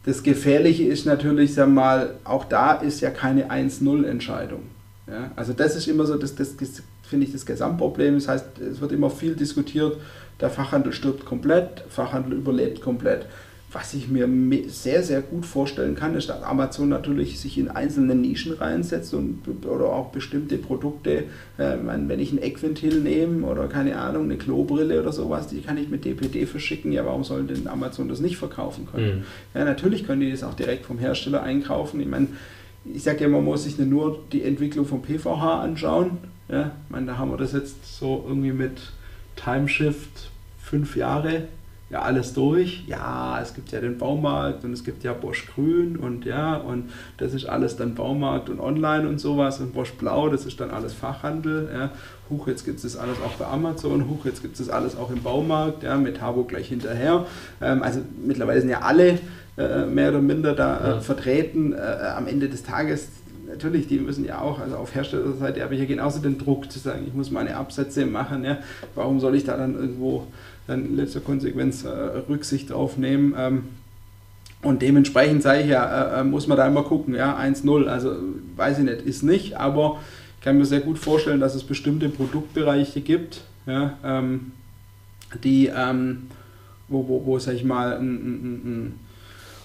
[0.06, 4.62] das Gefährliche ist natürlich, sag mal, auch da ist ja keine 1-0-Entscheidung.
[5.06, 6.82] Ja, also das ist immer so das, das, das
[7.12, 8.14] finde ich, das Gesamtproblem.
[8.14, 9.98] Das heißt, es wird immer viel diskutiert,
[10.40, 13.26] der Fachhandel stirbt komplett, Fachhandel überlebt komplett.
[13.70, 14.28] Was ich mir
[14.68, 19.38] sehr, sehr gut vorstellen kann, ist, dass Amazon natürlich sich in einzelne Nischen reinsetzt und,
[19.64, 21.24] oder auch bestimmte Produkte,
[21.56, 25.78] äh, wenn ich ein Eckventil nehme oder keine Ahnung, eine Klobrille oder sowas, die kann
[25.78, 26.92] ich mit DPD verschicken.
[26.92, 29.18] Ja, warum soll denn Amazon das nicht verkaufen können?
[29.18, 29.24] Mhm.
[29.54, 32.00] Ja, natürlich können die das auch direkt vom Hersteller einkaufen.
[32.00, 32.28] Ich meine,
[32.84, 36.18] ich sage ja, man muss sich nur die Entwicklung vom PVH anschauen,
[36.53, 38.92] ja, ich meine, da haben wir das jetzt so irgendwie mit
[39.36, 40.30] Timeshift
[40.62, 41.44] fünf Jahre,
[41.88, 42.84] ja, alles durch.
[42.86, 46.90] Ja, es gibt ja den Baumarkt und es gibt ja Bosch Grün und ja, und
[47.18, 50.70] das ist alles dann Baumarkt und online und sowas und Bosch Blau, das ist dann
[50.70, 51.68] alles Fachhandel.
[51.72, 51.90] Ja.
[52.30, 54.96] Huch, jetzt gibt es das alles auch bei Amazon, huch, jetzt gibt es das alles
[54.96, 57.26] auch im Baumarkt, ja, mit Habo gleich hinterher.
[57.61, 59.18] Ähm, also mittlerweile sind ja alle
[59.59, 61.74] äh, mehr oder minder da äh, vertreten.
[61.74, 61.78] Äh,
[62.16, 63.09] am Ende des Tages
[63.53, 66.78] natürlich, die müssen ja auch, also auf Herstellerseite habe ich ja genauso den Druck zu
[66.78, 68.59] sagen, ich muss meine Absätze machen, ja,
[68.94, 70.26] warum soll ich da dann irgendwo
[70.66, 71.88] dann in letzter Konsequenz äh,
[72.28, 73.34] Rücksicht drauf nehmen?
[73.38, 73.64] Ähm,
[74.62, 78.14] und dementsprechend sage ich ja, äh, äh muss man da immer gucken, ja, 1-0, also
[78.57, 80.00] weiß ich nicht, ist nicht, aber
[80.38, 84.53] ich kann mir sehr gut vorstellen, dass es bestimmte Produktbereiche gibt, ja, ähm,
[85.44, 86.28] die, ähm,
[86.88, 89.00] wo, wo, wo, sag ich mal, ein, ein, ein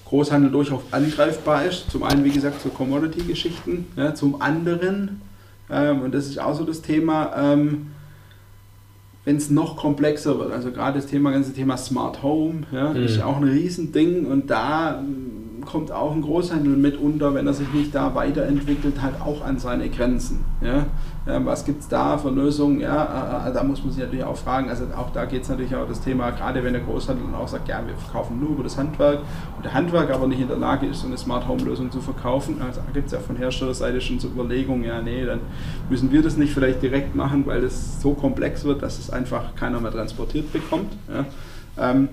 [0.08, 1.92] Großhandel durchaus angreifbar ist.
[1.92, 5.22] Zum einen, wie gesagt, so Commodity-Geschichten, ja, zum anderen,
[5.70, 7.88] ähm, und das ist auch so das Thema, ähm,
[9.26, 13.04] wenn es noch komplexer wird, also gerade das Thema, ganze Thema Smart Home, ja, mhm.
[13.04, 15.04] ist auch ein Riesending und da
[15.68, 19.90] kommt auch ein Großhandel mitunter, wenn er sich nicht da weiterentwickelt, halt auch an seine
[19.90, 20.44] Grenzen.
[20.62, 20.86] Ja?
[21.28, 22.80] Ähm, was gibt es da für Lösungen?
[22.80, 24.70] Ja, äh, äh, da muss man sich natürlich auch fragen.
[24.70, 27.48] Also auch da geht es natürlich auch das Thema, gerade wenn der Großhandel dann auch
[27.48, 29.20] sagt, ja, wir verkaufen nur über das Handwerk
[29.58, 32.00] und der Handwerk aber nicht in der Lage ist, so eine Smart Home Lösung zu
[32.00, 32.62] verkaufen.
[32.66, 35.42] Also da gibt es ja von Herstellerseite schon so Überlegungen, ja, nee, dann
[35.90, 39.56] müssen wir das nicht vielleicht direkt machen, weil das so komplex wird, dass es einfach
[39.56, 40.94] keiner mehr transportiert bekommt.
[41.12, 41.26] Ja?
[41.92, 42.10] Ähm,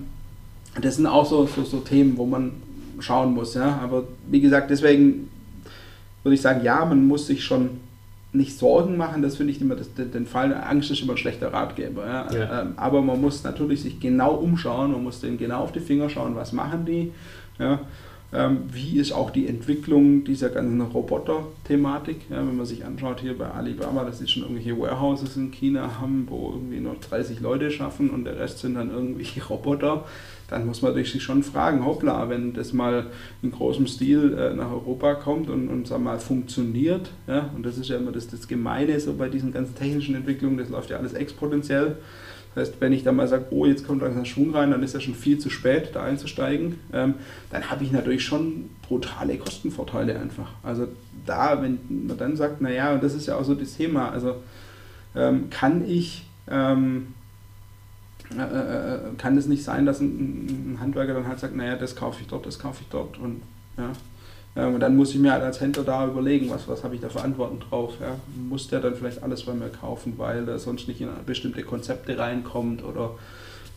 [0.81, 2.51] das sind auch so, so, so Themen, wo man
[2.99, 3.53] schauen muss.
[3.53, 3.79] Ja?
[3.83, 5.29] Aber wie gesagt, deswegen
[6.23, 7.81] würde ich sagen, ja, man muss sich schon
[8.33, 10.53] nicht Sorgen machen, das finde ich immer das, den Fall.
[10.53, 12.05] Angst ist immer ein schlechter Ratgeber.
[12.05, 12.33] Ja?
[12.33, 12.61] Ja.
[12.61, 16.09] Ähm, aber man muss natürlich sich genau umschauen, man muss denen genau auf die Finger
[16.09, 17.11] schauen, was machen die.
[17.59, 17.79] Ja?
[18.35, 22.29] Ähm, wie ist auch die Entwicklung dieser ganzen Roboter-Thematik?
[22.29, 25.99] Ja, wenn man sich anschaut hier bei Alibaba, dass sie schon irgendwelche Warehouses in China
[25.99, 30.05] haben, wo irgendwie nur 30 Leute schaffen und der Rest sind dann irgendwelche Roboter
[30.47, 33.07] dann muss man sich schon fragen, hoppla, wenn das mal
[33.41, 37.77] in großem Stil äh, nach Europa kommt und, und sag mal, funktioniert, ja, und das
[37.77, 40.97] ist ja immer das, das Gemeine so bei diesen ganzen technischen Entwicklungen, das läuft ja
[40.97, 41.97] alles exponentiell.
[42.55, 44.93] Das heißt, wenn ich dann mal sage, oh, jetzt kommt langsam Schwung rein, dann ist
[44.93, 46.79] ja schon viel zu spät, da einzusteigen.
[46.93, 47.15] Ähm,
[47.51, 50.51] dann habe ich natürlich schon brutale Kostenvorteile einfach.
[50.63, 50.87] Also
[51.25, 54.37] da, wenn man dann sagt, naja, und das ist ja auch so das Thema, also
[55.15, 57.07] ähm, kann ich ähm,
[58.31, 61.95] äh, äh, kann es nicht sein, dass ein, ein, Handwerker dann halt sagt, naja, das
[61.95, 63.17] kaufe ich dort, das kaufe ich dort.
[63.19, 63.41] Und,
[63.77, 63.91] ja.
[64.55, 67.09] Und dann muss ich mir halt als Händler da überlegen, was, was habe ich da
[67.09, 67.95] für Antworten drauf.
[67.99, 68.15] Ja.
[68.47, 72.17] Muss der dann vielleicht alles bei mir kaufen, weil er sonst nicht in bestimmte Konzepte
[72.17, 73.11] reinkommt oder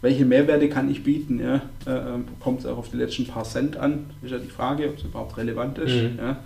[0.01, 1.41] welche Mehrwerte kann ich bieten?
[1.41, 1.63] Ja?
[1.87, 4.07] Äh, ähm, kommt es auch auf die letzten paar Cent an?
[4.23, 5.95] Ist ja die Frage, ob es überhaupt relevant ist.
[5.95, 6.19] Mhm.
[6.19, 6.37] Ja?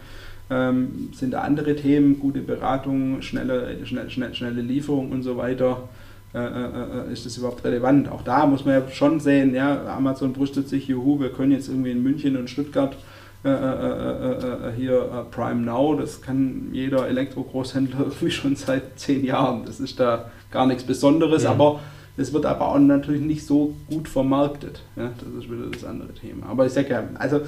[0.50, 5.88] Ähm, sind da andere Themen, gute Beratung, schnelle, schnell, schnell, schnelle Lieferung und so weiter?
[6.34, 8.10] Äh, äh, äh, ist das überhaupt relevant?
[8.10, 11.68] Auch da muss man ja schon sehen, ja, Amazon brüstet sich, juhu, wir können jetzt
[11.68, 12.96] irgendwie in München und Stuttgart
[13.44, 19.64] äh, äh, hier Prime Now, das kann jeder Elektro-Großhändler irgendwie schon seit zehn Jahren.
[19.64, 21.50] Das ist da gar nichts Besonderes, ja.
[21.50, 21.80] aber
[22.16, 24.82] es wird aber auch natürlich nicht so gut vermarktet.
[24.96, 26.46] Ja, das ist wieder das andere Thema.
[26.46, 27.40] Aber ich sage ja, also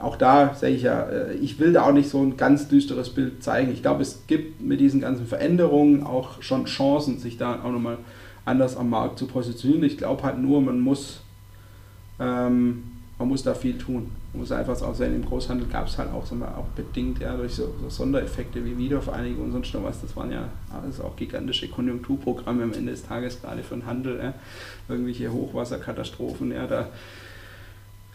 [0.00, 1.08] auch da sage ich ja,
[1.40, 3.72] ich will da auch nicht so ein ganz düsteres Bild zeigen.
[3.72, 7.98] Ich glaube, es gibt mit diesen ganzen Veränderungen auch schon Chancen, sich da auch nochmal
[8.44, 9.84] anders am Markt zu positionieren.
[9.84, 11.20] Ich glaube halt nur, man muss,
[12.18, 12.84] ähm,
[13.18, 14.10] man muss da viel tun.
[14.32, 17.18] Man muss einfach auch sehen, im Großhandel gab es halt auch, sagen wir, auch bedingt
[17.18, 20.00] ja, durch so, so, Sondereffekte wie Wiedervereinigung und sonst noch was.
[20.00, 24.18] Das waren ja alles auch gigantische Konjunkturprogramme am Ende des Tages, gerade für den Handel.
[24.22, 24.34] Ja.
[24.88, 26.88] Irgendwelche Hochwasserkatastrophen, ja, da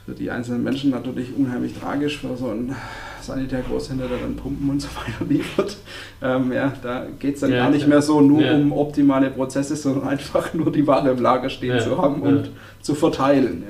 [0.06, 2.76] für die einzelnen Menschen natürlich unheimlich tragisch, für so einen
[3.22, 5.78] Sanitärgroßhändler, der dann Pumpen und so weiter liefert.
[6.22, 8.54] Ähm, ja, da geht es dann ja, gar nicht mehr so nur ja.
[8.54, 12.52] um optimale Prozesse, sondern einfach nur die Ware im Lager stehen zu haben und
[12.82, 13.64] zu verteilen.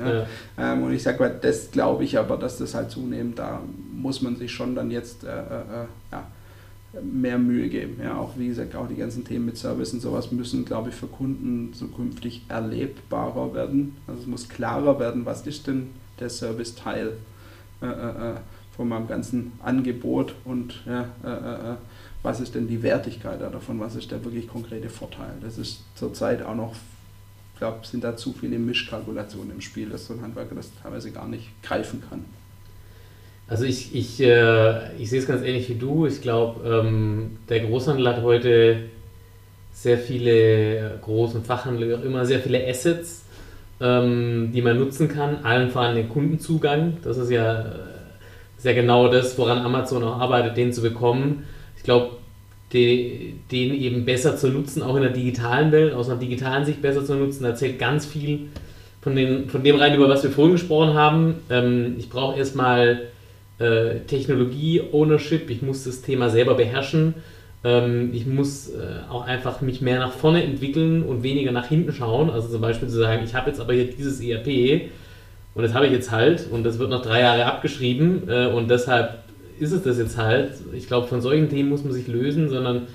[0.57, 3.61] Ähm, und ich sage mal, das glaube ich aber, dass das halt zunehmend, da
[3.95, 6.27] muss man sich schon dann jetzt äh, äh, ja,
[7.01, 7.99] mehr Mühe geben.
[8.03, 10.95] Ja, auch wie gesagt, auch die ganzen Themen mit Service und sowas müssen, glaube ich,
[10.95, 13.95] für Kunden zukünftig erlebbarer werden.
[14.07, 15.89] Also es muss klarer werden, was ist denn
[16.19, 17.13] der Serviceteil
[17.81, 18.35] äh, äh, äh,
[18.75, 21.75] von meinem ganzen Angebot und ja, äh, äh,
[22.23, 25.33] was ist denn die Wertigkeit davon, was ist der wirklich konkrete Vorteil.
[25.41, 26.73] Das ist zurzeit auch noch,
[27.53, 31.11] ich glaube, sind da zu viele Mischkalkulationen im Spiel, dass so ein Handwerker das teilweise
[31.11, 32.23] gar nicht greifen kann.
[33.47, 36.05] Also ich, ich, äh, ich sehe es ganz ähnlich wie du.
[36.05, 38.85] Ich glaube, ähm, der Großhandel hat heute
[39.73, 43.22] sehr viele großen Fachhandel, auch immer, sehr viele Assets,
[43.83, 46.97] ähm, die man nutzen kann, allen voran den Kundenzugang.
[47.03, 47.65] Das ist ja
[48.57, 51.43] sehr genau das, woran Amazon auch arbeitet, den zu bekommen.
[51.75, 52.11] Ich glaube,
[52.71, 57.05] den, eben besser zu nutzen, auch in der digitalen Welt, aus einer digitalen Sicht besser
[57.05, 58.47] zu nutzen, da zählt ganz viel
[59.01, 61.35] von, den, von dem rein, über was wir vorhin gesprochen haben.
[61.49, 63.09] Ähm, ich brauche erstmal
[63.59, 67.15] äh, Technologie-Ownership, ich muss das Thema selber beherrschen
[67.63, 71.93] ähm, ich muss äh, auch einfach mich mehr nach vorne entwickeln und weniger nach hinten
[71.93, 72.29] schauen.
[72.29, 74.89] Also zum Beispiel zu sagen, ich habe jetzt aber hier dieses ERP
[75.55, 78.69] und das habe ich jetzt halt und das wird noch drei Jahre abgeschrieben äh, und
[78.69, 79.23] deshalb
[79.59, 80.51] ist es das jetzt halt.
[80.73, 82.87] Ich glaube, von solchen Themen muss man sich lösen, sondern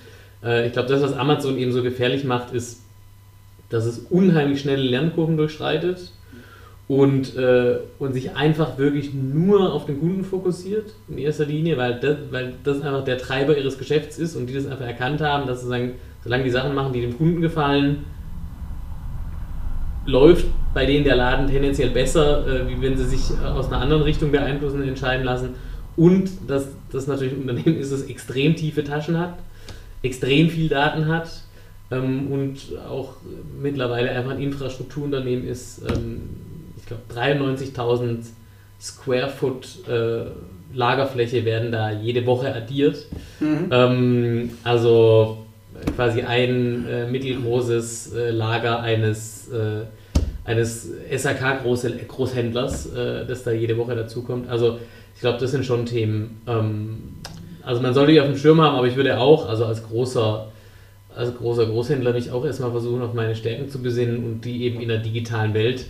[0.45, 2.83] äh, ich glaube, das, was Amazon eben so gefährlich macht, ist,
[3.71, 6.13] dass es unheimlich schnelle Lernkurven durchschreitet
[6.89, 12.01] und, äh, und sich einfach wirklich nur auf den Kunden fokussiert in erster Linie, weil
[12.01, 15.47] das, weil das einfach der Treiber ihres Geschäfts ist und die das einfach erkannt haben,
[15.47, 15.93] dass sie sagen,
[16.25, 18.05] solange die Sachen machen, die dem Kunden gefallen,
[20.07, 24.03] läuft bei denen der Laden tendenziell besser, äh, wie wenn sie sich aus einer anderen
[24.03, 25.51] Richtung beeinflussen entscheiden lassen.
[25.95, 29.35] Und dass das natürlich ein Unternehmen ist, das extrem tiefe Taschen hat,
[30.03, 31.29] extrem viel Daten hat
[31.91, 33.17] ähm, und auch
[33.61, 36.21] mittlerweile einfach ein Infrastrukturunternehmen ist, ähm,
[36.89, 38.25] glaube 93.000
[38.81, 40.27] Square Foot äh,
[40.75, 43.07] Lagerfläche werden da jede Woche addiert.
[43.41, 43.69] Mhm.
[43.71, 45.39] Ähm, also
[45.97, 49.85] quasi ein äh, mittelgroßes äh, Lager eines, äh,
[50.45, 54.49] eines SAK-Großhändlers, äh, das da jede Woche dazukommt.
[54.49, 54.79] Also
[55.15, 56.43] ich glaube, das sind schon Themen.
[56.47, 56.99] Ähm,
[57.63, 60.49] also man sollte die auf dem Schirm haben, aber ich würde auch, also als großer,
[61.15, 64.81] als großer Großhändler mich auch erstmal versuchen, auf meine Stärken zu besinnen und die eben
[64.81, 65.87] in der digitalen Welt,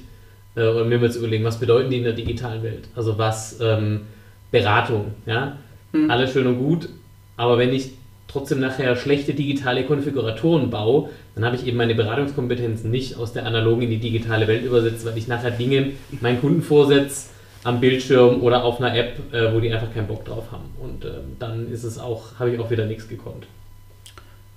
[0.59, 2.89] äh, oder mir mal zu überlegen, was bedeuten die in der digitalen Welt?
[2.97, 4.03] Also was ähm,
[4.51, 5.57] Beratung, ja,
[5.93, 6.11] hm.
[6.11, 6.89] alles schön und gut,
[7.37, 7.93] aber wenn ich
[8.27, 13.47] trotzdem nachher schlechte digitale Konfiguratoren baue, dann habe ich eben meine Beratungskompetenz nicht aus der
[13.47, 17.29] analogen in die digitale Welt übersetzt, weil ich nachher Dinge meinen Kunden vorsetze
[17.65, 20.71] am Bildschirm oder auf einer App, äh, wo die einfach keinen Bock drauf haben.
[20.81, 23.47] Und äh, dann ist es auch, habe ich auch wieder nichts gekonnt.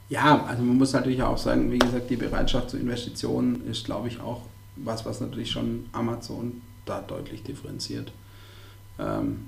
[0.10, 4.10] Ja, also man muss natürlich auch sagen, wie gesagt, die Bereitschaft zur Investition ist, glaube
[4.10, 4.42] ich, auch
[4.84, 8.12] was, was natürlich schon Amazon da deutlich differenziert.
[9.00, 9.46] Ähm,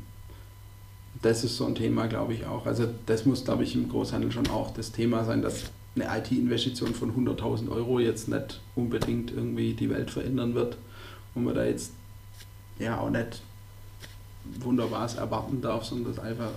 [1.22, 2.66] das ist so ein Thema, glaube ich auch.
[2.66, 6.94] Also das muss, glaube ich, im Großhandel schon auch das Thema sein, dass eine IT-Investition
[6.96, 10.78] von 100.000 Euro jetzt nicht unbedingt irgendwie die Welt verändern wird
[11.36, 11.92] und man da jetzt
[12.80, 13.42] ja auch nicht
[14.60, 16.52] Wunderbares erwarten darf, sondern das einfach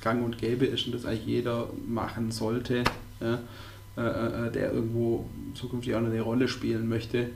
[0.00, 2.84] gang und gäbe ist und das eigentlich jeder machen sollte,
[3.20, 3.40] ja,
[3.98, 7.30] äh, äh der irgendwo zukünftig auch eine Rolle spielen möchte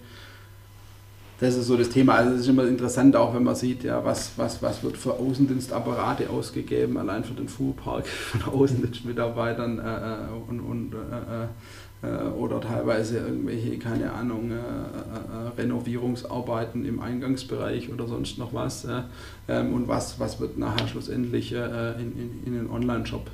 [1.41, 2.15] das ist so das Thema.
[2.15, 5.15] Also es ist immer interessant, auch wenn man sieht, ja, was, was, was wird für
[5.15, 11.47] Außendienstapparate ausgegeben, allein für den Fuhrpark von Außendienstmitarbeitern äh, äh und, und äh, äh,
[12.05, 18.87] äh, oder teilweise irgendwelche, keine Ahnung, äh, Renovierungsarbeiten im Eingangsbereich oder sonst noch was.
[19.49, 23.31] Ähm, und was, was wird nachher schlussendlich in, in, in den Online-Shop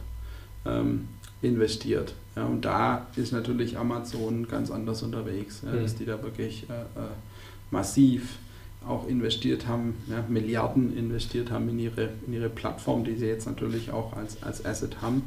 [0.66, 1.08] ähm,
[1.42, 2.14] investiert.
[2.36, 5.98] Ja, und da ist natürlich Amazon ganz anders unterwegs, ja, dass mhm.
[5.98, 6.66] die da wirklich
[7.70, 8.38] massiv
[8.86, 13.46] auch investiert haben, ja, Milliarden investiert haben in ihre, in ihre Plattform, die sie jetzt
[13.46, 15.22] natürlich auch als, als Asset haben.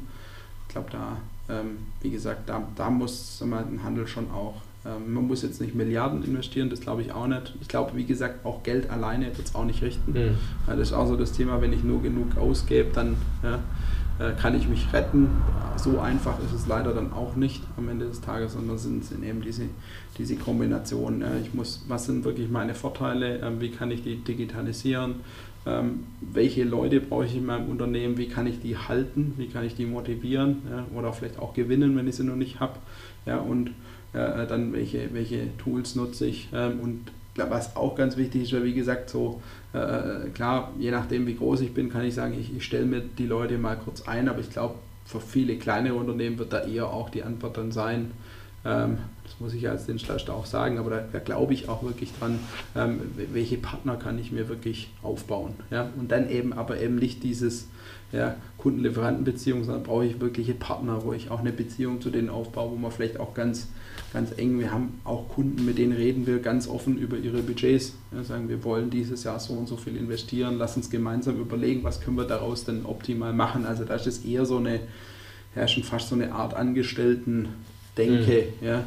[0.68, 1.18] Ich glaube, da,
[1.50, 5.62] ähm, wie gesagt, da, da muss mal, ein Handel schon auch, ähm, man muss jetzt
[5.62, 7.54] nicht Milliarden investieren, das glaube ich auch nicht.
[7.62, 10.12] Ich glaube, wie gesagt, auch Geld alleine wird es auch nicht richten.
[10.12, 10.38] Mhm.
[10.66, 13.60] Das ist auch so das Thema, wenn ich nur genug ausgebe, dann ja,
[14.40, 15.28] kann ich mich retten.
[15.76, 19.24] So einfach ist es leider dann auch nicht am Ende des Tages, sondern sind, sind
[19.24, 19.64] eben diese,
[20.18, 21.24] diese Kombinationen.
[21.44, 23.40] Ich muss, was sind wirklich meine Vorteile?
[23.40, 25.16] Ähm, wie kann ich die digitalisieren?
[25.66, 28.18] Ähm, welche Leute brauche ich in meinem Unternehmen?
[28.18, 29.34] Wie kann ich die halten?
[29.38, 30.62] Wie kann ich die motivieren?
[30.96, 32.80] Oder vielleicht auch gewinnen, wenn ich sie noch nicht habe?
[33.26, 33.70] und
[34.14, 36.50] äh, dann welche, welche Tools nutze ich?
[36.54, 37.00] Ähm, und
[37.36, 39.42] was auch ganz wichtig ist, weil wie gesagt, so
[39.74, 43.02] äh, klar, je nachdem wie groß ich bin, kann ich sagen, ich, ich stelle mir
[43.02, 44.76] die Leute mal kurz ein, aber ich glaube,
[45.06, 48.12] für viele kleine Unternehmen wird da eher auch die Antwort dann sein,
[48.66, 52.14] ähm, das muss ich als Dienstleister auch sagen, aber da, da glaube ich auch wirklich
[52.18, 52.40] dran,
[52.76, 55.56] ähm, welche Partner kann ich mir wirklich aufbauen.
[55.70, 55.90] Ja?
[55.98, 57.68] Und dann eben aber eben nicht dieses
[58.12, 62.72] ja, Kunden-Lieferanten-Beziehung, sondern brauche ich wirkliche Partner, wo ich auch eine Beziehung zu denen aufbaue,
[62.72, 63.68] wo man vielleicht auch ganz
[64.14, 64.60] ganz eng.
[64.60, 67.94] Wir haben auch Kunden, mit denen reden wir ganz offen über ihre Budgets.
[68.12, 71.84] Ja, sagen, wir wollen dieses Jahr so und so viel investieren, lass uns gemeinsam überlegen,
[71.84, 73.66] was können wir daraus denn optimal machen.
[73.66, 74.82] Also da ist es eher so eine,
[75.56, 78.48] ja, schon fast so eine Art Angestellten-Denke.
[78.62, 78.66] Mhm.
[78.66, 78.84] Ja.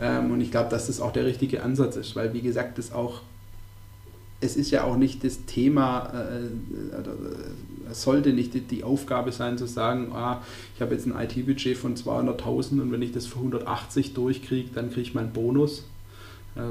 [0.00, 2.92] Ähm, und ich glaube, dass das auch der richtige Ansatz ist, weil wie gesagt, das
[2.92, 3.20] auch
[4.40, 9.58] es ist ja auch nicht das Thema, äh, äh, es sollte nicht die, Aufgabe sein
[9.58, 10.42] zu sagen, ah,
[10.74, 14.90] ich habe jetzt ein IT-Budget von 200.000 und wenn ich das für 180 durchkriege, dann
[14.90, 15.84] kriege ich meinen Bonus.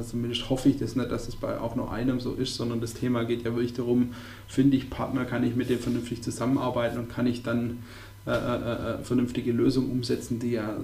[0.06, 2.94] Zumindest hoffe ich das nicht, dass es bei auch nur einem so ist, sondern das
[2.94, 4.14] Thema geht ja wirklich darum,
[4.48, 7.80] finde ich Partner, kann ich mit dem vernünftig zusammenarbeiten und kann ich dann
[8.28, 10.78] äh, äh, äh vernünftige Lösungen umsetzen, die ja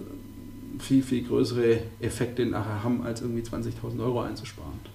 [0.79, 4.94] viel, viel größere Effekte nachher haben, als irgendwie 20.000 Euro einzusparen.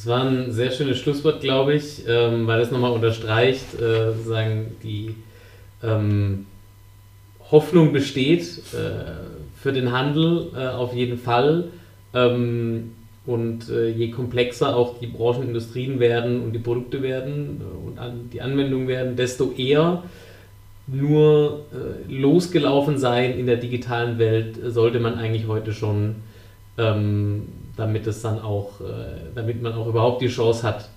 [0.00, 4.74] Das war ein sehr schönes Schlusswort, glaube ich, ähm, weil es nochmal unterstreicht, äh, sozusagen
[4.82, 5.14] die
[5.82, 6.46] ähm,
[7.50, 8.40] Hoffnung besteht
[8.72, 11.64] äh, für den Handel äh, auf jeden Fall.
[12.14, 12.92] Ähm,
[13.26, 18.30] und äh, je komplexer auch die Branchenindustrien werden und die Produkte werden äh, und an,
[18.32, 20.02] die Anwendungen werden, desto eher
[20.86, 26.14] nur äh, losgelaufen sein in der digitalen Welt sollte man eigentlich heute schon
[26.78, 27.48] ähm,
[27.80, 28.84] damit es dann auch, äh,
[29.34, 30.88] damit man auch überhaupt die Chance hat,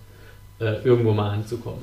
[0.60, 1.82] äh, irgendwo mal anzukommen.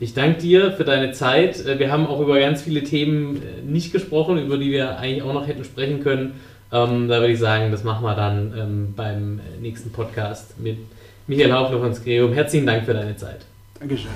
[0.00, 1.64] Ich danke dir für deine Zeit.
[1.64, 5.32] Äh, wir haben auch über ganz viele Themen nicht gesprochen, über die wir eigentlich auch
[5.32, 6.40] noch hätten sprechen können.
[6.70, 10.78] Ähm, da würde ich sagen, das machen wir dann ähm, beim nächsten Podcast mit
[11.26, 12.32] Michael Haufler von Skreum.
[12.32, 13.40] Herzlichen Dank für deine Zeit.
[13.78, 14.10] Dankeschön.